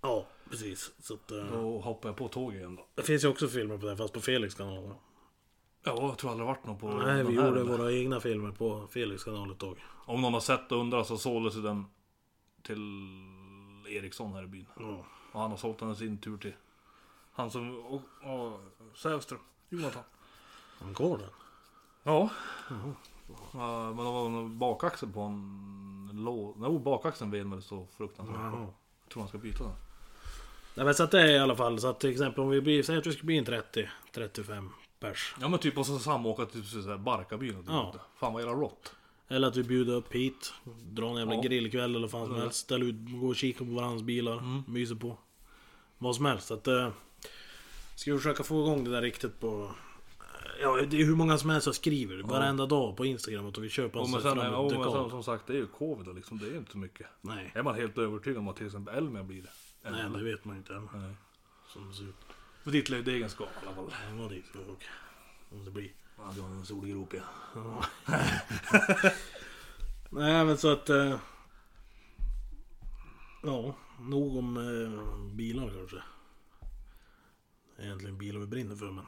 [0.00, 0.92] Ja, precis.
[0.98, 2.86] Så att, eh, Då hoppade jag på tåget igen då.
[2.94, 4.94] Det finns ju också filmer på det, fast på Felix kanal.
[5.84, 7.62] Ja, jag tror aldrig varit någon på Nej, vi gjorde eller?
[7.62, 9.84] våra egna filmer på Felix kanal ett tag.
[10.06, 11.84] Om någon har sett och undrar så såldes den
[12.62, 12.80] till
[13.88, 14.66] Eriksson här i byn.
[14.78, 15.04] Ja.
[15.32, 16.54] Och han har sålt i sin tur till
[17.34, 17.78] han som...
[17.78, 18.60] Och, och,
[18.94, 19.40] Sävström.
[19.68, 20.02] Jonathan.
[20.80, 21.30] Han går den?
[22.02, 22.28] Ja.
[23.52, 26.54] Ja, men det var en bakaxel på en lå...
[26.56, 28.36] Nej, bakaxeln ved så fruktansvärt.
[28.36, 28.66] Jaha.
[29.02, 29.72] Jag tror han ska byta den.
[30.74, 32.60] Nej men så att det är i alla fall så att till exempel om vi
[32.60, 34.70] blir, säg att vi ska bli en 30, 35
[35.00, 35.34] pers.
[35.40, 37.90] Ja men typ och så samåka till så här Barkabyn och Ja.
[37.94, 38.00] ja.
[38.16, 38.94] Fan vad jävla rått.
[39.28, 40.52] Eller att vi bjuder upp hit,
[40.82, 41.40] drar en jävla Ja.
[41.42, 42.40] grillkväll eller vad som Mm.
[42.42, 42.58] helst.
[42.58, 45.18] Ställer ut, går och kikar på varandras bilar, myser på.
[45.98, 46.50] Vad som helst.
[46.50, 46.90] Att, eh,
[47.96, 49.70] ska vi försöka få igång det där riktigt på...
[50.60, 53.68] Ja, det är hur många som helst som skriver varenda dag på Instagram att vi
[53.68, 55.02] köper Och en sån ja, och men dekal.
[55.02, 57.06] sen, som sagt det är ju covid och liksom, det är ju inte så mycket.
[57.20, 59.90] Nej, Är man helt övertygad om att till exempel Elmia blir det?
[59.90, 60.88] nej det vet man inte än.
[60.94, 61.14] Nej.
[61.72, 62.14] Som det ser ut.
[62.64, 63.84] För ditt lilla egenskap i alla fall.
[64.10, 64.86] Ja, vad dit ska vi åka.
[65.52, 65.92] Om det blir.
[66.16, 67.84] Ja, du har en solgrop ja.
[70.10, 70.90] Nej men så att...
[70.90, 71.18] Eh,
[73.42, 76.02] ja, nog om eh, bilar kanske.
[77.78, 79.06] Egentligen bilar vi brinner för men...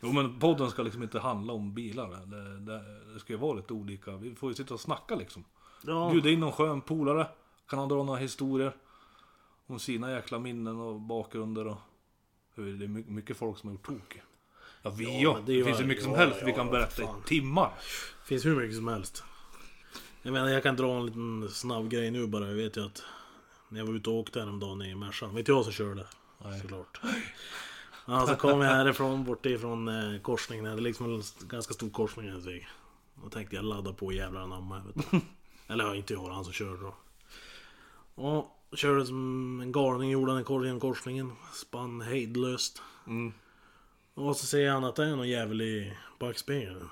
[0.00, 2.26] Jo men podden ska liksom inte handla om bilar.
[2.26, 4.16] Det, det, det ska ju vara lite olika.
[4.16, 5.44] Vi får ju sitta och snacka liksom.
[5.82, 7.28] Ja, Bjuda in någon skön polare.
[7.68, 8.76] Kan han dra några historier.
[9.66, 11.78] Om sina jäkla minnen och bakgrunder och...
[12.54, 14.20] Hur det är my- mycket folk som har gjort tok.
[14.86, 17.06] Ja vi Ja, Det, det finns ju- ju mycket som helst vi kan berätta i
[17.24, 17.70] timmar.
[18.24, 19.24] finns hur mycket som helst.
[20.22, 22.46] Jag menar jag kan dra en liten snabb grej nu bara.
[22.48, 23.02] Jag vet ju att...
[23.68, 25.34] När jag var ute och åkte häromdagen i Mercan.
[25.34, 26.06] Vet jag som körde.
[26.44, 26.60] Nej.
[26.60, 27.00] Såklart.
[28.06, 30.64] Ja, så kom jag härifrån, bort ifrån eh, korsningen.
[30.64, 32.66] Det är liksom en ganska stor korsning här i
[33.22, 34.82] Då tänkte jag ladda på jävlar anamma.
[35.68, 36.94] Eller ja, inte jag, han som körde då.
[38.22, 41.32] Och körde som en galning, gjorde han genom korsningen.
[41.52, 42.82] Spann hejdlöst.
[43.06, 43.32] Mm.
[44.16, 46.88] Och så ser han att det är någon jävel i backspegeln.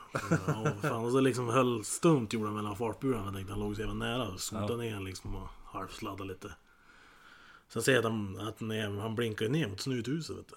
[0.83, 1.05] Fan.
[1.05, 3.25] Och så liksom höll stumt gjorde han mellan fartburarna.
[3.25, 4.37] Jag tänkte han låg så jävla nära.
[4.39, 4.97] Sotade Ja.
[4.99, 6.53] ner liksom och halvsladdade lite.
[7.69, 10.55] Sen ser jag att han, att han, han blinkar ner mot snuthuset vet du.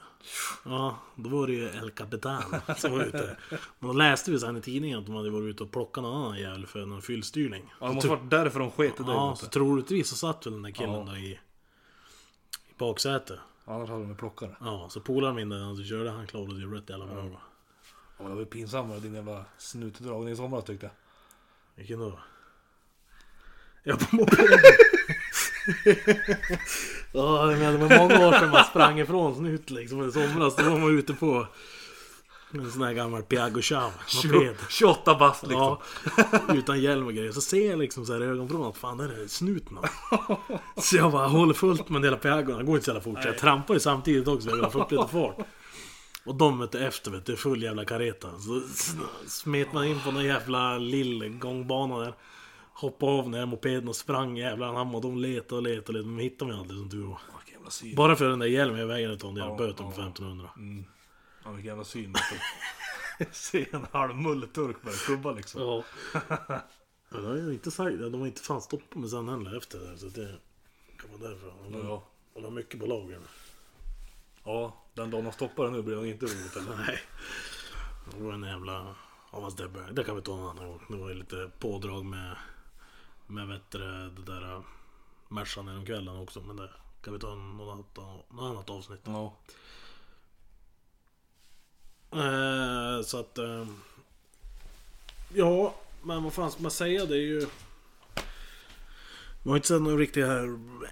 [0.65, 2.43] Ja, då var det ju El Capitan
[2.77, 3.37] som var ute.
[3.79, 6.23] Men då läste vi sen i tidningen att de hade varit ute och plockat någon
[6.25, 7.73] annan jävel för någon fyllstyrning.
[7.79, 9.13] Ja, det måste varit därför de sket i dig.
[9.13, 11.03] Ja, så troligtvis så satt väl den där killen Ja.
[11.03, 11.39] där i, i
[12.77, 13.39] baksätet.
[13.69, 14.55] Annars hade de plockat det.
[14.59, 17.15] Ja, så polaren min där han körde han klarade ju rätt jävla bra.
[17.15, 17.29] då.
[17.31, 20.93] Ja, men det var ju pinsammare din jävla snutdragning i somras tyckte jag.
[21.75, 22.19] Vilken då?
[23.83, 24.59] Ja, på mopeden.
[27.13, 30.09] ja, menar, det var många år sedan man sprang ifrån snut liksom.
[30.09, 31.47] I somras då var man ute på
[32.51, 33.91] en sån här gammal Piaggio Chav
[34.25, 34.55] moped.
[34.69, 35.77] 28 bast liksom.
[36.15, 37.31] Ja, utan hjälm och grejer.
[37.31, 39.77] Så ser jag liksom så här i ögonvrån att fan, där är snuten.
[40.77, 42.55] Så jag bara håller fullt med hela Piaggon.
[42.55, 43.21] Han går inte så jävla fort.
[43.23, 44.49] Så jag trampar ju samtidigt också.
[44.49, 45.37] Jag vill få upp lite fart.
[46.25, 48.27] Och de vet du, efter vet du, full jävla kareta.
[48.39, 48.61] Så
[49.27, 52.13] smet man in på någon jävla lill gångbana där.
[52.73, 54.97] Hoppade av den här mopeden och sprang jävlar anamma.
[54.97, 56.15] Och de letade och letade och letade.
[56.15, 57.19] Men hittade mig aldrig som tur var.
[57.95, 60.07] Bara för den där hjälmen jag vägrade ta en jävla Ja, böter på ja.
[60.07, 60.49] 1500.
[61.47, 62.15] Ja, vilken jävla syn.
[63.31, 65.61] Se en halv mulleturk börja kubba liksom.
[65.61, 65.83] Ja.
[67.09, 67.99] ja det jag inte sagt.
[67.99, 69.97] De har inte fan stoppat mig sen heller efter det.
[69.97, 70.35] Så det
[70.99, 71.53] kan vara därför.
[71.63, 72.03] De har, Ja.
[72.33, 73.19] de har mycket på lager.
[74.43, 76.75] ja, den dagen de stoppar den nu blir det inte roligt eller?
[76.87, 76.99] Nej.
[78.17, 78.95] Det var en jävla...
[79.31, 80.81] Ja fast det, det kan vi ta en annan gång.
[80.89, 82.35] Det var ju lite pådrag med...
[83.27, 83.79] Med vet du,
[84.09, 84.55] det där...
[84.55, 84.61] äh,
[85.29, 86.41] Mercan genom kvällen också.
[86.41, 86.69] Men det
[87.01, 87.97] kan vi ta en- något annat,
[88.29, 89.01] något annat avsnitt.
[89.03, 89.35] Ja.
[92.17, 93.37] Eh, så att...
[93.37, 93.67] Eh,
[95.33, 97.05] ja, men vad fan ska man säga?
[97.05, 97.45] Det är ju...
[99.43, 100.41] Vi har inte sett några riktiga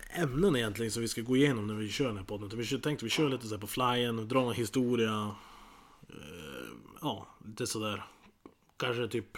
[0.09, 2.47] ämnen egentligen som vi ska gå igenom när vi kör den här podden.
[2.47, 5.36] Utan Vi tänkte vi kör lite så här på flyen, dra någon historia.
[6.09, 6.67] Eh,
[7.01, 8.05] ja, lite sådär.
[8.78, 9.38] Kanske typ...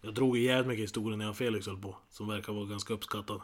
[0.00, 1.96] Jag drog ju jävligt mycket historier när jag och Felix höll på.
[2.10, 3.40] Som verkar vara ganska uppskattad.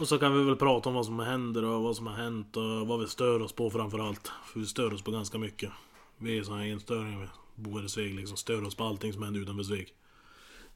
[0.00, 2.56] Och så kan vi väl prata om vad som händer och vad som har hänt
[2.56, 4.32] och vad vi stör oss på framförallt.
[4.46, 5.70] För vi stör oss på ganska mycket.
[6.18, 7.30] Vi är såna här enstöringar.
[7.54, 8.36] Vi bor i Sveg liksom.
[8.36, 9.94] Stör oss på allting som händer utanför Sveg.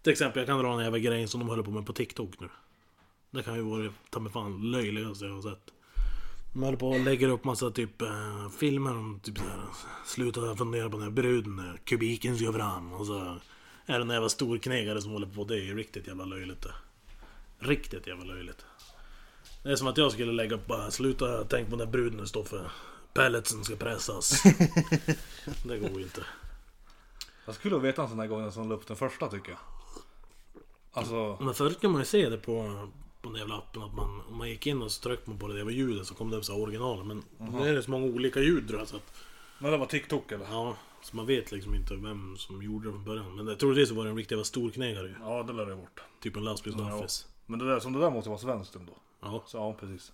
[0.03, 2.41] Till exempel, jag kan dra en jävla grej som de håller på med på TikTok
[2.41, 2.49] nu.
[3.31, 5.71] Det kan ju vara ta mig fan löjligaste jag har sett.
[6.53, 9.65] De håller på och lägger upp massa typ eh, filmer om typ såhär
[10.07, 11.81] Sluta fundera på den här bruden där.
[11.85, 13.39] kubiken ska fram och så
[13.87, 15.45] är det en jävla storknegare som håller på.
[15.45, 16.75] Det är ju riktigt jävla löjligt det.
[17.59, 18.65] Riktigt jävla löjligt.
[19.63, 22.21] Det är som att jag skulle lägga upp bara sluta tänk på den där bruden
[22.21, 22.71] det står för.
[23.13, 24.43] Pelletsen ska pressas.
[25.65, 26.23] det går ju inte.
[27.47, 29.59] Jag skulle veta en sån här gång som la upp den första tycker jag.
[30.93, 32.89] Alltså, Men förut kan man ju se det på,
[33.23, 35.49] på den jävla appen att man, om man gick in och så tryckte man på
[35.49, 37.05] det jävla ljudet så kom det upp så original.
[37.05, 39.13] Men nu är det så många olika ljud tror jag så att,
[39.59, 40.47] men det var TikTok eller?
[40.51, 43.35] ja, så man vet liksom inte vem som gjorde det från början.
[43.35, 45.15] Men troligtvis så var det en riktig jävla storknegare ju.
[45.21, 46.01] Ja, det lär det ha varit.
[46.21, 47.27] Typ en lastbilsnaffis.
[47.47, 48.93] Men det där, som det där måste vara svenskt ändå.
[49.21, 49.45] Ja.
[49.47, 50.13] Så ja, precis.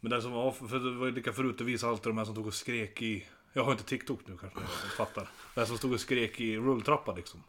[0.00, 2.24] Men den som var, för det var ju lika förut, det visade alltid de här
[2.24, 3.26] som stod och skrek i...
[3.52, 5.28] Jag har inte TikTok nu kanske, jag fattar.
[5.54, 7.42] Den som stod och skrek i rulltrappa liksom.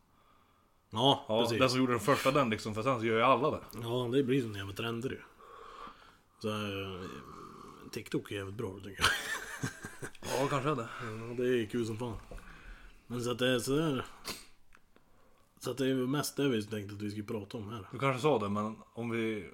[0.90, 1.60] Ja, Ja, precis.
[1.60, 3.60] den som gjorde den första den liksom, för sen så gör ju alla det.
[3.82, 5.20] Ja, det blir som jävla trender ju.
[6.40, 6.50] Så,
[7.92, 9.10] TikTok är jävligt bra tycker jag.
[10.40, 10.90] Ja, kanske det.
[11.02, 12.18] Ja, det är kul som fan.
[13.08, 14.06] Men så att det är sådär.
[15.60, 17.88] Så att det är mest det vi tänkte att vi skulle prata om här.
[17.92, 19.50] Du kanske sa det, men om vi...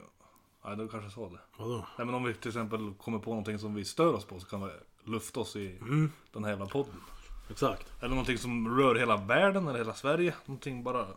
[0.66, 1.40] Nej, du kanske sa det.
[1.58, 1.86] Vadå?
[1.98, 4.46] Nej, men om vi till exempel kommer på någonting som vi stör oss på så
[4.48, 4.72] kan vi
[5.12, 6.12] lufta oss i Mm.
[6.34, 6.94] den här jävla podden.
[7.50, 7.92] Exakt.
[8.00, 10.34] Eller någonting som rör hela världen eller hela Sverige.
[10.46, 11.08] Någonting bara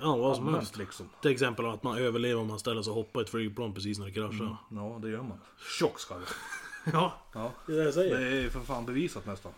[0.00, 0.76] Ja, vad som helst.
[0.76, 1.08] liksom.
[1.22, 3.98] Till exempel att man överlever om man ställer sig och hoppar i ett flygplan precis
[3.98, 4.56] när det kraschar.
[4.70, 5.38] Ja, det gör man.
[5.78, 6.24] Tjock ska vi.
[6.92, 7.50] Ja, Ja.
[7.66, 8.44] det är det jag Det säger.
[8.46, 9.52] är för fan bevisat nästan.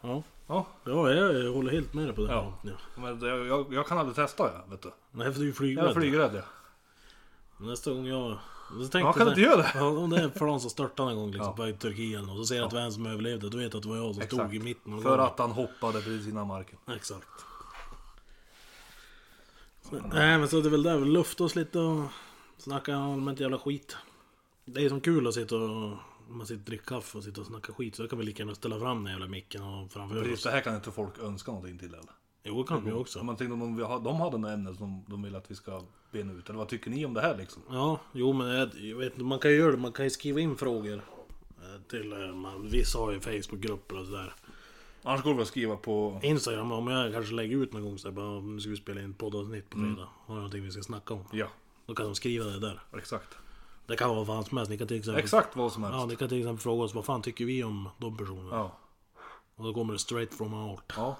[0.00, 2.32] Ja, Ja, ja jag, jag håller helt med dig på det.
[2.32, 2.40] Ja.
[2.62, 2.70] här.
[2.96, 3.00] Ja.
[3.02, 4.90] men det, jag, jag kan aldrig testa jag, vet du.
[5.10, 5.94] Nej, för du är ju Jag är flygrädd.
[5.94, 6.44] flygrädd jag.
[7.58, 8.38] Nästa gång jag...
[8.68, 9.72] Så tänkte Man kan inte göra det.
[9.74, 11.72] Ja, om det är ett plan som störtar en gång liksom, Ja.
[11.72, 13.88] på Turkiet och så ser jag att vem som överlevde, då vet jag att det
[13.88, 14.42] var jag som Exakt.
[14.42, 15.02] stod i mitten.
[15.02, 15.20] För gången.
[15.20, 16.78] att han hoppade precis innan marken.
[16.96, 17.26] Exakt.
[19.82, 22.02] Så, nej men så det är väl där vi luftar oss lite och
[22.58, 23.96] snacka allmänt jävla skit.
[24.64, 25.96] Det är som kul att sitta och
[26.28, 28.42] man sitter och dricker kaffe och sitter och snackar skit så då kan vi lika
[28.42, 30.42] gärna ställa fram den jävla micken och framför Precis, oss.
[30.42, 32.10] det här kan inte folk önska någonting till eller?
[32.48, 33.20] Jo det kan vi också.
[33.20, 35.82] Om man tänkte om har- de hade några ämnen som de vill att vi ska
[36.10, 36.48] bena ut.
[36.48, 37.62] Eller vad tycker ni om det här liksom?
[37.70, 40.10] Ja, jo men jag, jag vet inte, man kan ju göra det, man kan ju
[40.10, 40.94] skriva in frågor.
[41.58, 44.34] eh, Till, eh, man, vissa har ju Facebookgrupper och sådär.
[45.02, 46.20] Annars går det att skriva på...
[46.22, 49.00] Instagram, om jag kanske lägger ut någon gång så här, bara, nu ska vi spela
[49.02, 50.08] in poddavsnitt på fredag.
[50.26, 51.24] Har du någonting vi ska snacka om?
[51.32, 51.46] Ja,
[51.86, 52.80] Då kan de skriva det där.
[52.98, 53.38] exakt.
[53.86, 54.70] Det kan vara vad fan som helst.
[54.70, 55.98] Ni kan till exempel, Exakt vad som helst.
[55.98, 58.48] ja, ni kan till exempel fråga oss vad fan tycker vi om de personerna?
[58.56, 58.76] Ja.
[59.56, 60.92] Och då kommer det straight from heart.
[60.96, 61.16] ja.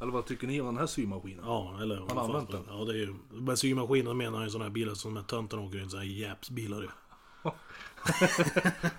[0.00, 1.44] Eller vad tycker ni om den här symaskinen?
[1.46, 3.14] Ja, eller vad fan använt som- Ja, det är ju...
[3.30, 6.06] Med symaskinen menar jag ju sådana här bilar som de här töntarna åker in, sådana
[6.06, 6.88] här Japs-bilar ju.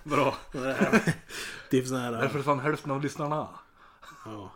[0.04, 0.36] Bra.
[1.70, 2.30] Typ sådana Det är här...
[2.30, 3.47] för fan hälften av lyssnarna.
[4.26, 4.52] Ja.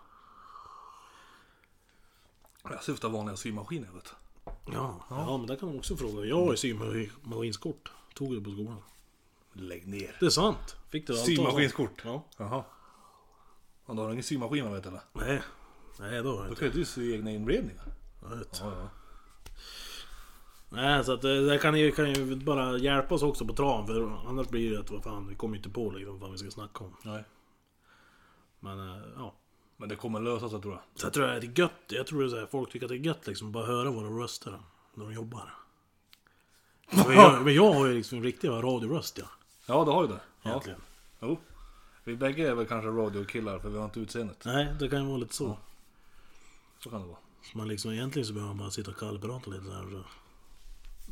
[2.69, 4.11] Jag syftar vanliga symaskiner vet du.
[4.73, 6.25] Ja, ja, men där kan man också fråga.
[6.25, 7.91] Jag har ju symaskinskort.
[8.13, 8.77] Tog det på skolan.
[9.53, 10.17] Lägg ner.
[10.19, 10.75] Det är sant.
[10.89, 12.01] Fick du allt Symaskinskort?
[12.05, 12.23] Ja.
[12.37, 12.63] Jaha.
[13.85, 15.01] Och då har du ingen symaskin vet eller?
[15.13, 15.41] Nej.
[15.99, 17.85] Nej, då har Då kan ju du sy egna inredningar.
[18.21, 18.59] Vet.
[18.61, 18.89] Ja, ja.
[20.69, 23.87] Nej, så att det, det kan ju, kan ju bara hjälpa oss också på traven.
[23.87, 26.51] För annars blir det att vad fan, vi kommer inte på liksom vad vi ska
[26.51, 26.95] snacka om.
[27.03, 27.23] Nej.
[28.59, 29.33] Men eh, ja.
[29.77, 30.81] Men det kommer lösa sig tror jag.
[30.95, 31.71] Så jag tror att det är gött.
[31.87, 34.59] Jag tror att folk tycker att det är gött liksom bara höra våra röster
[34.93, 35.53] när de jobbar.
[37.07, 39.25] Men jag, men jag har ju liksom en riktig radioröst ja.
[39.65, 40.19] Ja, det har ju det.
[40.41, 40.49] Ja.
[40.49, 40.79] Egentligen.
[41.19, 41.37] Jo.
[42.03, 44.45] Vi bägge är väl kanske radiokillar för vi har inte utseendet.
[44.45, 45.57] Nej, det kan ju vara lite så.
[46.85, 47.17] Så kan det vara.
[47.51, 49.63] Så man liksom egentligen så behöver man bara sitta och kallprata lite.
[49.65, 50.03] Så.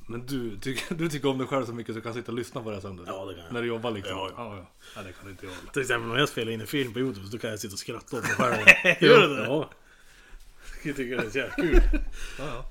[0.08, 2.38] Men du, tycker- du tycker om dig själv så mycket så du kan sitta och
[2.38, 3.04] lyssna på det här sen?
[3.08, 3.54] Ja, det kan jag.
[3.54, 4.18] När du jobbar liksom?
[4.18, 4.56] Ja, ja.
[4.58, 4.66] ja.
[4.96, 5.74] Nej, det kan inte jag.
[5.74, 7.80] Till exempel om jag spelar in en film på Youtube så kan jag sitta och
[7.80, 8.68] skratta åt mig själv.
[9.04, 9.44] Gör du det?
[9.44, 9.70] Ja.
[10.84, 11.82] Jag tycker det är så jävla kul.
[12.40, 12.66] Ja, ja.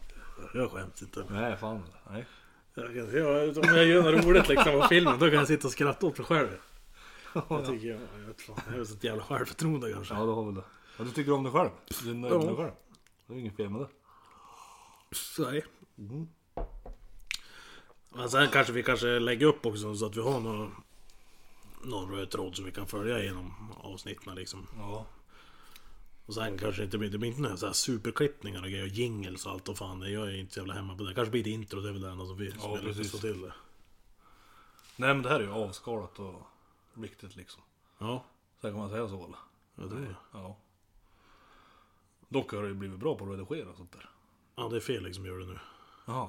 [0.54, 1.24] Jag skäms inte.
[1.30, 1.82] Nej, fan.
[2.10, 2.26] Nej.
[2.74, 5.66] Jag kan, jag, om jag gör något roligt liksom på filmen då kan jag sitta
[5.66, 6.48] och skratta åt mig själv.
[7.34, 8.00] Det tycker jag.
[8.20, 10.14] Jag vet fan, jag har sånt jävla självförtroende kanske.
[10.14, 10.62] Ja, du har väl det.
[10.98, 11.68] Ja, du tycker om dig själv?
[12.04, 12.46] Du är nöjd med Ja.
[12.46, 12.70] dig själv?
[13.32, 13.88] Det är inget fel med det.
[15.38, 15.64] Nej.
[18.08, 20.74] Men sen kanske vi kanske lägger upp också så att vi har någon,
[21.84, 24.66] någon röd tråd som vi kan följa genom avsnitten liksom.
[24.76, 25.06] Ja.
[26.26, 28.88] Och sen kanske inte blir, det blir inte några så här superklippningar och grejer och
[28.88, 30.12] jingles och allt och fan.
[30.12, 31.14] Jag är inte så jävla hemma på det.
[31.14, 33.40] Kanske blir det intro, det är väl det enda som vi Ja, lyckas få till
[33.40, 33.52] det.
[34.96, 36.42] Nej, men det här är ju avskalat och
[36.94, 37.62] riktigt liksom.
[37.98, 38.24] Ja,
[38.60, 39.38] Så kan man säga så eller?
[39.74, 40.56] ja det är Ja.
[42.32, 44.10] Dock har ju blivit bra på att redigera och sånt där.
[44.56, 45.58] Ja, det är Felix som gör det nu.
[46.06, 46.28] Jaha.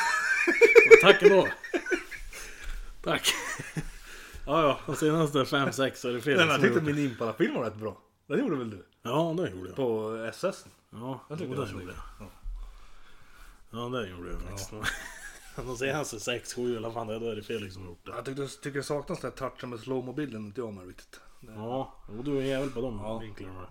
[1.02, 1.48] Tack ändå!
[3.02, 3.34] Tack!
[4.46, 6.86] Ja, ja, de senaste fem, sex är det Felix men jag som har tyckte gjort
[6.88, 6.94] det.
[7.02, 8.02] min Impala-film var rätt bra.
[8.26, 8.86] Den gjorde väl du?
[9.02, 9.76] Ja, det gjorde jag.
[9.76, 10.66] På SS?
[10.90, 11.94] Ja, Jag jo, tyckte det den gjorde jag.
[12.20, 12.30] Ja.
[13.70, 14.70] Ja, det gjorde jag faktiskt.
[15.56, 17.90] De senaste sex, sju eller vad fan det är, då är det Felix som har
[17.90, 18.10] gjort det.
[18.16, 21.20] Jag tyckte, tycker det saknas den här touchen med slowmo-bilden, inte jag med riktigt.
[21.40, 23.18] Ja, jo, du är jävel på de Ja.
[23.18, 23.66] vinklarna.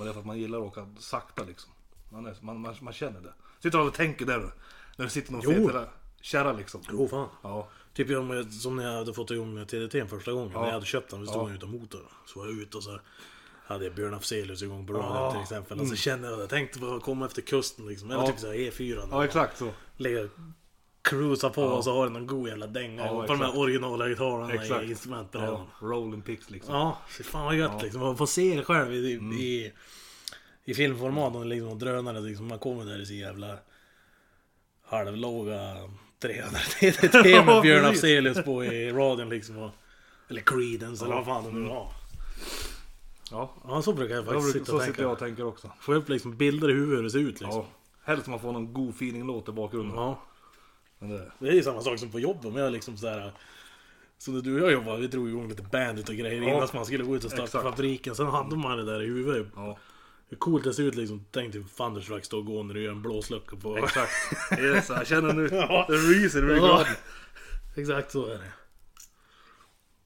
[0.00, 1.70] Var det för att man gillar att åka sakta liksom.
[2.12, 3.32] Man, är, man, man, man känner det.
[3.62, 4.50] Sitter du och tänker där du.
[4.96, 5.50] När det sitter någon Jo.
[5.52, 5.88] fet där.
[6.20, 6.80] kärra liksom.
[6.92, 7.28] Jo fan.
[7.42, 7.68] Ja.
[7.94, 8.08] Typ
[8.62, 10.52] som när jag hade fått igång TDT första gången.
[10.52, 12.00] När jag hade köpt den, vi stod han utan motor.
[12.26, 13.00] Så var jag ute och så
[13.66, 15.32] hade jag Björn Afzelius igång på radion Ja.
[15.32, 15.78] till exempel.
[15.78, 15.96] Och Mm.
[15.96, 18.10] så kände jag att jag tänkte på komma efter kusten liksom.
[18.10, 18.26] Eller Ja.
[18.26, 19.08] typ såhär E4.
[19.10, 19.70] ja, exakt så.
[19.96, 20.28] Lägga
[21.02, 21.66] cruisa på Ja.
[21.66, 23.58] och så har den någon god jävla dänga Ja, på de här exakt.
[23.58, 24.82] originalhögtalarna Exakt.
[24.84, 25.48] i instrumentbrädan.
[25.80, 26.74] Ja, rolling pics liksom.
[26.74, 27.82] Ja, fy fan vad gött Ja.
[27.82, 28.00] liksom.
[28.00, 29.32] Man får se det själv i, Mm.
[29.32, 29.72] i,
[30.64, 31.34] i filmformat.
[31.36, 32.48] Och liksom drönare liksom.
[32.48, 33.56] Man kommer där i så jävla
[34.84, 35.76] halvlåga
[36.22, 37.84] 300 TDT med Björn.
[37.84, 39.58] Afzelius på i radion liksom.
[39.58, 39.70] Och,
[40.28, 41.92] eller Creedence eller vad fan det nu var.
[43.30, 43.54] Ja.
[43.68, 45.02] Ja, så brukar jag faktiskt brukar- sitta och så sitter tänka.
[45.02, 45.70] jag och tänker också.
[45.80, 47.58] Få upp liksom bilder i huvudet hur det ser ut liksom.
[47.60, 47.66] Ja.
[48.04, 49.96] Helst man får någon god feeling-låt i bakgrunden.
[49.96, 50.22] Ja.
[51.00, 52.52] Det, Det är ju samma sak som på jobbet.
[52.52, 53.32] Men jag liksom sådär...
[54.18, 56.48] Så när du och jag jobbade, vi drog igång lite bandit och grejer Ja.
[56.56, 57.64] innan man skulle gå ut och starta Exakt.
[57.64, 58.14] fabriken.
[58.14, 59.46] Sen hade man det där i huvudet.
[59.56, 59.78] ja.
[60.28, 61.24] Hur coolt det ser ut liksom.
[61.30, 63.76] Tänk dig Thunderstruck stå och gå när du gör en blåslucka på...
[63.78, 64.12] Exakt.
[64.60, 65.48] Yes, jag känner nu.
[65.52, 65.84] Ja.
[65.88, 66.86] Det ryser ur Ja.
[67.76, 68.52] Exakt så är det.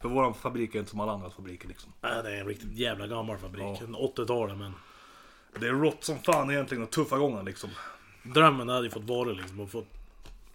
[0.02, 1.92] För våran fabrik är inte som alla andras fabriker liksom.
[2.00, 3.64] Nej, det är en riktigt jävla gammal fabrik.
[3.64, 3.78] Ja.
[3.80, 4.72] En 80-talet men...
[5.60, 7.70] Det är rått som fan egentligen och tuffa gånger liksom.
[8.22, 9.60] Drömmen hade ju fått vara liksom.
[9.60, 9.86] Och fått,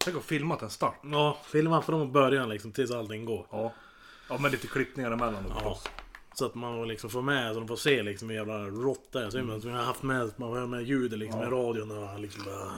[0.06, 1.00] Tänk att filmat en start.
[1.04, 3.48] ja, filma från början liksom tills allting går.
[3.52, 3.74] Ja.
[4.30, 5.80] Ja med lite klippningar emellan då Ja.
[6.34, 9.26] Så att man liksom får med, så de får se liksom hur jävla rått det
[9.26, 9.30] är.
[9.30, 9.60] Så mm.
[9.60, 11.48] vi har haft med, man hör med ljudet liksom Ja.
[11.48, 12.72] i radion och liksom bara...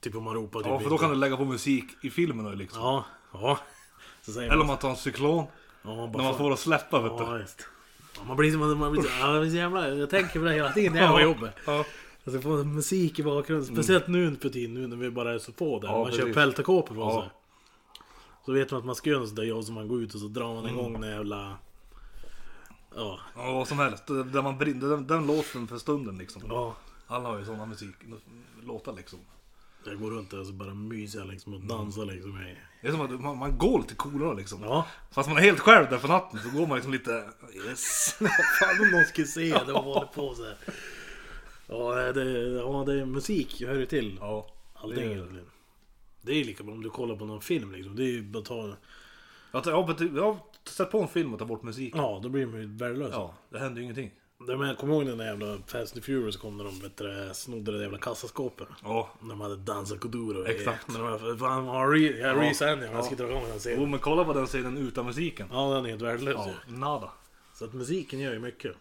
[0.00, 2.44] Typ om man ropar typ Ja för då kan du lägga på musik i filmen
[2.44, 2.82] då liksom.
[2.82, 3.58] Ja, ja.
[4.36, 4.66] Eller om man...
[4.66, 5.44] man tar en cyklon.
[5.82, 7.24] Ja, bara När man får att släppa vet du.
[7.24, 7.66] Ja, just.
[8.26, 8.56] Man blir.
[8.56, 9.88] Man så, är jävla...
[9.88, 11.54] Jag tänker på det hela tiden när jag var jobbet.
[11.66, 11.84] Ja.
[12.28, 13.74] Alltså få musik i bakgrunden.
[13.74, 15.88] Speciellt nu för tiden, nu när vi bara är så få där.
[15.88, 16.34] Ja, man kör precis.
[16.34, 17.22] peltakåpor på Ja.
[17.22, 17.30] sig.
[18.46, 20.14] Så vet man att man ska göra en sån där jobb som man går ut
[20.14, 21.56] och så drar man igång den jävla...
[22.96, 23.18] Ja.
[23.36, 24.06] Ja vad som helst.
[24.06, 26.42] Där man brinner, den, den låten för stunden liksom.
[26.48, 26.76] Ja.
[27.06, 27.94] Alla har ju sådana musik,
[28.62, 29.18] låtar liksom.
[29.84, 32.38] Jag går runt där och så bara myser liksom och dansar liksom.
[32.82, 34.62] Det är som att man, man går lite coolare liksom.
[34.62, 34.86] Ja.
[35.10, 37.24] Fast man är helt själv där för natten så går man liksom lite...
[37.66, 38.12] Yes.
[38.60, 40.56] Fan om någon skulle se det och håller på så här.
[41.68, 44.18] Ja, det, ja, det är musik hör ju till.
[44.20, 44.46] Ja.
[44.74, 45.46] Allting det är- egentligen.
[46.22, 47.96] Det är lika bra om du kollar på någon film liksom.
[47.96, 48.72] Det är ju bara att ta...
[49.52, 51.94] Jag har, jag har- jag sett på en film och tagit bort musik.
[51.96, 53.10] Ja, då blir man ju värdelös.
[53.12, 54.10] Ja, det händer ju ingenting.
[54.46, 57.30] Det men jag kommer ihåg den där jävla Fast and Furious kom när de du,
[57.34, 58.68] snodde det där jävla kassaskåpet.
[58.84, 59.10] Ja.
[59.20, 60.46] När de hade dansat Kuduro.
[60.46, 60.88] Exakt.
[60.88, 62.52] När de var, fan, har re, ja, Ja.
[62.82, 62.92] Ja.
[62.92, 63.90] han ska dra igång den Jo serien.
[63.90, 65.48] men kolla på den scenen utan musiken.
[65.52, 67.10] Ja, den är helt värdelös Ja, nada.
[67.54, 68.76] Så att musiken gör ju mycket.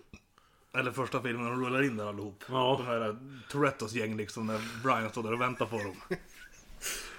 [0.77, 2.43] Eller första filmen när de rullar in där allihop.
[2.49, 2.75] Ja.
[2.79, 3.17] De här
[3.49, 5.95] Torettos gäng liksom när Brian står där och väntar på dem.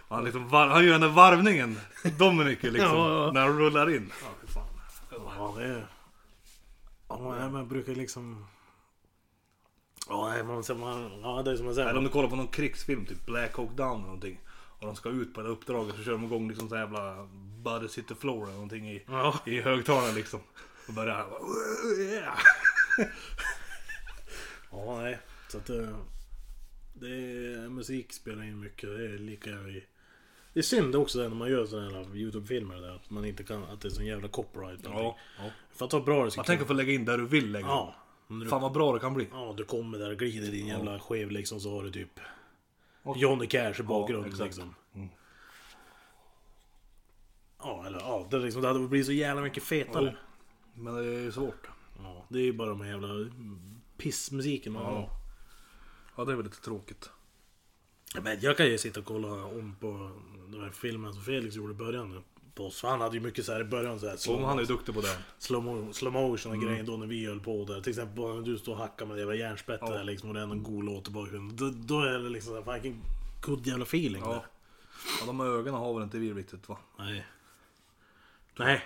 [0.08, 1.78] Han, liksom var, han gör den där varvningen,
[2.18, 3.32] Dominic liksom, Ja, ja.
[3.32, 4.12] när han rullar in.
[4.22, 4.68] Ja, fy fan.
[5.10, 5.86] Ja, det är...
[7.08, 8.46] Ja, man brukar liksom...
[10.08, 11.88] Ja, man, man, ja det är som jag säger.
[11.88, 14.40] Eller om du kollar på någon krigsfilm, typ Black Hawk Down eller någonting.
[14.78, 17.28] Och de ska ut på det uppdraget så kör de igång liksom så här jävla
[17.64, 19.34] Buddy City Floor eller någonting i, Ja.
[19.46, 20.40] i högtalaren liksom.
[20.88, 21.26] Och börjar...
[22.12, 22.38] Yeah.
[24.70, 25.18] Ja, nej.
[25.48, 25.94] Så att det...
[26.94, 28.88] det är, musik spelar in mycket.
[28.88, 29.84] Det är lika i...
[30.52, 32.94] Det är synd också när man gör sådana här YouTube-filmer där.
[32.96, 33.64] Att man inte kan...
[33.64, 34.80] Att det är sån jävla copyright.
[34.84, 35.50] Ja, ja.
[35.84, 37.66] Att ha bra det ska Man tänker få lägga in där du vill lägga.
[37.66, 37.94] Ja.
[38.28, 39.28] Du, Fan vad bra det kan bli.
[39.32, 42.20] ja, du kommer där och glider din jävla skev liksom så har du typ...
[43.02, 44.46] Och- Johnny Cash i bakgrunden exakt.
[44.46, 44.74] liksom.
[44.94, 45.08] Mm.
[47.58, 48.26] Ja, eller ja.
[48.30, 50.16] Det, liksom, det hade blivit så jävla mycket fetare.
[50.74, 51.68] Men det är ju svårt.
[52.02, 53.08] Ja, det är ju bara de här jävla
[53.96, 55.10] pissmusiken man har.
[56.16, 56.24] Ja.
[56.24, 57.10] Det är väl lite tråkigt.
[58.22, 60.10] Men jag kan ju sitta och kolla om på
[60.48, 62.22] den här filmen som Felix gjorde i början.
[62.54, 62.82] På oss.
[62.82, 64.94] Han hade ju mycket så här i början så här slow, han är ju duktig
[64.94, 65.16] på det.
[65.38, 67.80] slow, slow motion och grejer då när vi höll på där.
[67.80, 69.94] Till exempel när du står och hackar med det jävla järnspettet Ja.
[69.96, 71.56] där liksom och det är någon god låt i bakgrunden.
[71.56, 73.02] Då, då är det liksom så här, fan vilken
[73.42, 74.28] good jävla feeling Ja.
[74.32, 74.42] där.
[75.20, 76.78] ja de ögonen har väl inte vi riktigt va?
[76.98, 77.26] Nej.
[78.58, 78.82] Nej.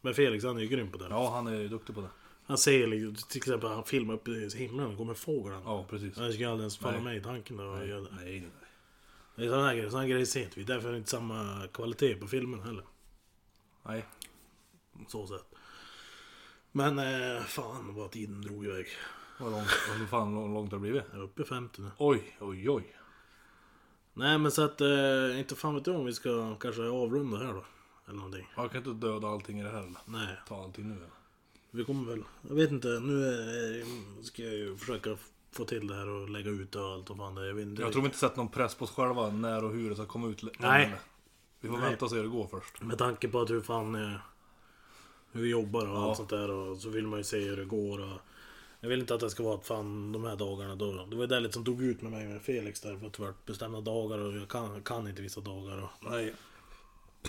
[0.00, 1.06] Men Felix han är ju grym på det.
[1.10, 2.10] Ja han är ju duktig på det.
[2.46, 5.62] Han ser liksom, till exempel han filmar upp i himlen och kommer fåglarna.
[5.64, 6.14] Ja precis.
[6.14, 7.62] Det skulle aldrig ens falla mig i tanken då.
[7.62, 8.50] Nej, nej, nej.
[9.36, 10.64] Det är sådana här grejer, sådana grejer ser inte vi.
[10.64, 12.84] Därför är det inte samma kvalitet på filmen heller.
[13.82, 14.04] Nej.
[15.08, 15.54] Så sett.
[16.72, 18.86] Men eh, fan vad tiden drog iväg.
[19.40, 21.02] Vad långt, vad fan långt har det blivit?
[21.10, 21.90] Jag är uppe i 50 nu.
[21.98, 22.96] Oj, oj, oj.
[24.14, 27.52] Nej men så att, eh, inte fan vet jag om vi ska kanske avrunda här
[27.52, 27.64] då.
[28.10, 28.46] Eller någonting.
[28.56, 29.98] Jag kan inte döda allting i det här eller?
[30.04, 31.10] Nej, Ta allting nu eller?
[31.70, 32.22] vi kommer väl.
[32.48, 33.84] Jag vet inte, nu är,
[34.24, 35.16] ska jag ju försöka
[35.52, 37.46] få till det här och lägga ut och allt och fan det.
[37.46, 37.82] Jag vet inte.
[37.82, 40.06] Jag tror vi inte sätter någon press på oss själva när och hur det ska
[40.06, 40.44] komma ut.
[40.58, 40.94] Nej.
[41.60, 41.88] Vi får Nej.
[41.90, 42.82] vänta och se hur det går först.
[42.82, 44.16] Med tanke på att hur fan eh,
[45.32, 46.08] hur vi jobbar och Ja.
[46.08, 48.18] allt sånt där och så vill man ju se hur det går och
[48.80, 51.06] Jag vill inte att det ska vara att fan de här dagarna då.
[51.06, 52.96] Det var det lite som tog ut med mig med Felix där.
[52.96, 55.82] För att det var bestämda dagar och jag kan, kan inte vissa dagar.
[55.82, 56.34] Och, Nej.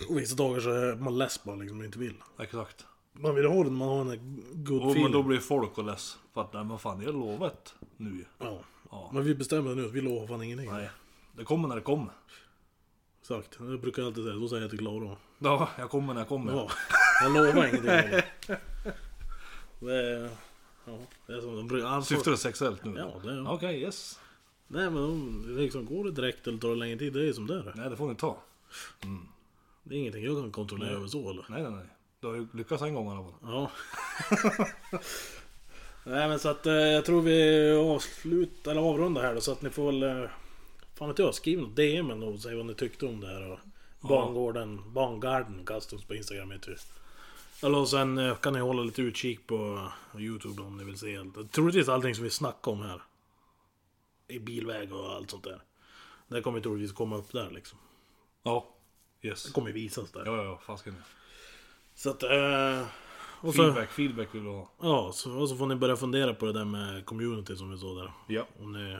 [0.10, 2.14] Vissa dagar så är man less bara liksom och inte vill.
[2.40, 2.86] Exakt.
[3.14, 5.12] Man vill ha det när man har en good Och, men feeling.
[5.12, 6.18] då blir folk och less.
[6.34, 8.26] För att nej men fan, det är lovet nu ju.
[8.40, 8.60] Ja.
[8.92, 9.10] Ja.
[9.14, 10.72] Men vi bestämmer nu att vi lovar fan ingenting.
[10.72, 10.90] Nej.
[11.38, 12.14] Det kommer när det kommer.
[13.22, 13.58] Exakt.
[13.60, 14.36] Det brukar jag alltid säga.
[14.36, 15.16] Då säger jag till Klara.
[15.40, 16.52] Ja, jag kommer när jag kommer.
[16.52, 16.70] Ja.
[17.24, 18.22] Jag lovar ingenting.
[19.80, 20.30] Det är...
[20.86, 21.88] Ja, det är som de brukar...
[21.88, 22.94] Alltså, Syftar det sexuellt nu?
[22.98, 23.52] Ja, det är...
[23.52, 24.20] Okej, yes.
[24.68, 27.48] Nej men de, liksom, går det direkt eller tar det längre tid, det är som
[27.48, 27.74] det är.
[27.76, 28.38] Nej, det får ni ta.
[29.84, 30.98] Det är ingenting jag kan kontrollera Nej.
[30.98, 31.46] över så eller?
[31.50, 31.86] Nej, nej, nej.
[32.20, 33.34] Du har ju lyckats en gång i alla fall.
[33.42, 33.72] Ja.
[36.04, 39.62] Nej men så att eh, jag tror vi avslutar, eller avrundar här då så att
[39.62, 40.04] ni får väl...
[40.04, 40.30] Eh,
[40.96, 43.52] fan vet jag, skriv något DM och säg vad ni tyckte om det här.
[43.52, 43.60] Och
[44.08, 46.82] Bangården, Bangarden Customs på Instagram heter det.
[47.68, 50.98] Eller och sen eh, kan ni hålla lite utkik på eh, Youtube om ni vill
[50.98, 51.52] se allt.
[51.52, 53.02] Troligtvis allting som vi snackar om här.
[54.28, 55.62] I bilväg och allt sånt där.
[56.28, 57.80] Det kommer troligtvis komma upp där liksom.
[58.44, 58.76] Ja.
[59.22, 59.44] Yes.
[59.44, 60.26] Det kommer visas där.
[60.26, 60.60] Ja, ja, ja.
[60.66, 60.96] Fasken.
[61.96, 62.24] Så att...
[62.24, 62.86] Eh,
[63.42, 64.70] och så, Feedback, feedback vill du ha.
[64.82, 67.78] Ja, så, och så får ni börja fundera på det där med community som vi
[67.78, 68.12] såg där.
[68.28, 68.48] Ja.
[68.60, 68.98] Om ni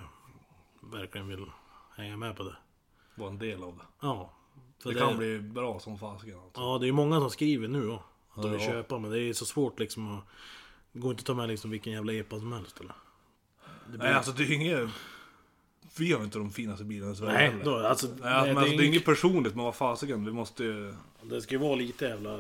[0.98, 1.46] verkligen vill
[1.96, 2.56] hänga med på det.
[3.16, 3.84] Var en del av det.
[4.02, 4.34] Ja.
[4.84, 6.62] För Det kan bli bra som fasiken alltså.
[6.62, 8.04] Ja, det är ju många som skriver nu då.
[8.34, 8.68] Att de vill Ja.
[8.68, 10.24] köpa, men det är så svårt liksom att...
[10.92, 12.94] Det går inte att ta med liksom vilken jävla epa som helst eller?
[13.86, 14.00] Det blir...
[14.00, 14.90] Nej, alltså det är inget...
[15.98, 17.66] Vi har inte de finaste bilarna i Sverige Nej, heller.
[17.66, 20.32] då, alltså, Nej, nej, men alltså, det är inget- inget personligt, men vad fasiken, vi
[20.32, 20.94] måste ju...
[21.22, 22.40] det ska ju vara lite jävla...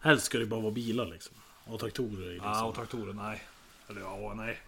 [0.00, 1.36] Helst ska det bara vara bilar liksom.
[1.64, 2.50] Och traktorer liksom.
[2.50, 3.42] Ja, och traktorer, nej.
[3.88, 4.60] Eller ja, nej.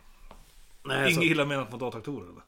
[0.82, 2.42] nej, så, Ingen illa menat mot att ha traktorer eller?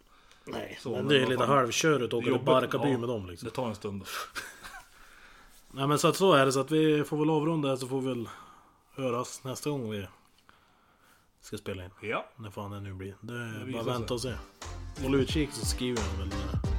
[0.44, 2.98] nej, så, men det är lite halvkörigt att åka till Barkarby ja.
[2.98, 3.48] med dem liksom.
[3.48, 4.04] Det tar en stund.
[5.72, 7.88] Nej men så att så är det så att vi får väl avrunda här så
[7.88, 8.28] får vi väl
[8.94, 10.06] höras nästa gång vi
[11.44, 11.90] ska spela in.
[12.02, 12.26] Ja.
[12.36, 13.14] När fan det nu blir.
[13.20, 14.34] Det är bara vänta och se.
[15.02, 16.32] Håll utkik så skriver jag väl.
[16.32, 16.73] eh,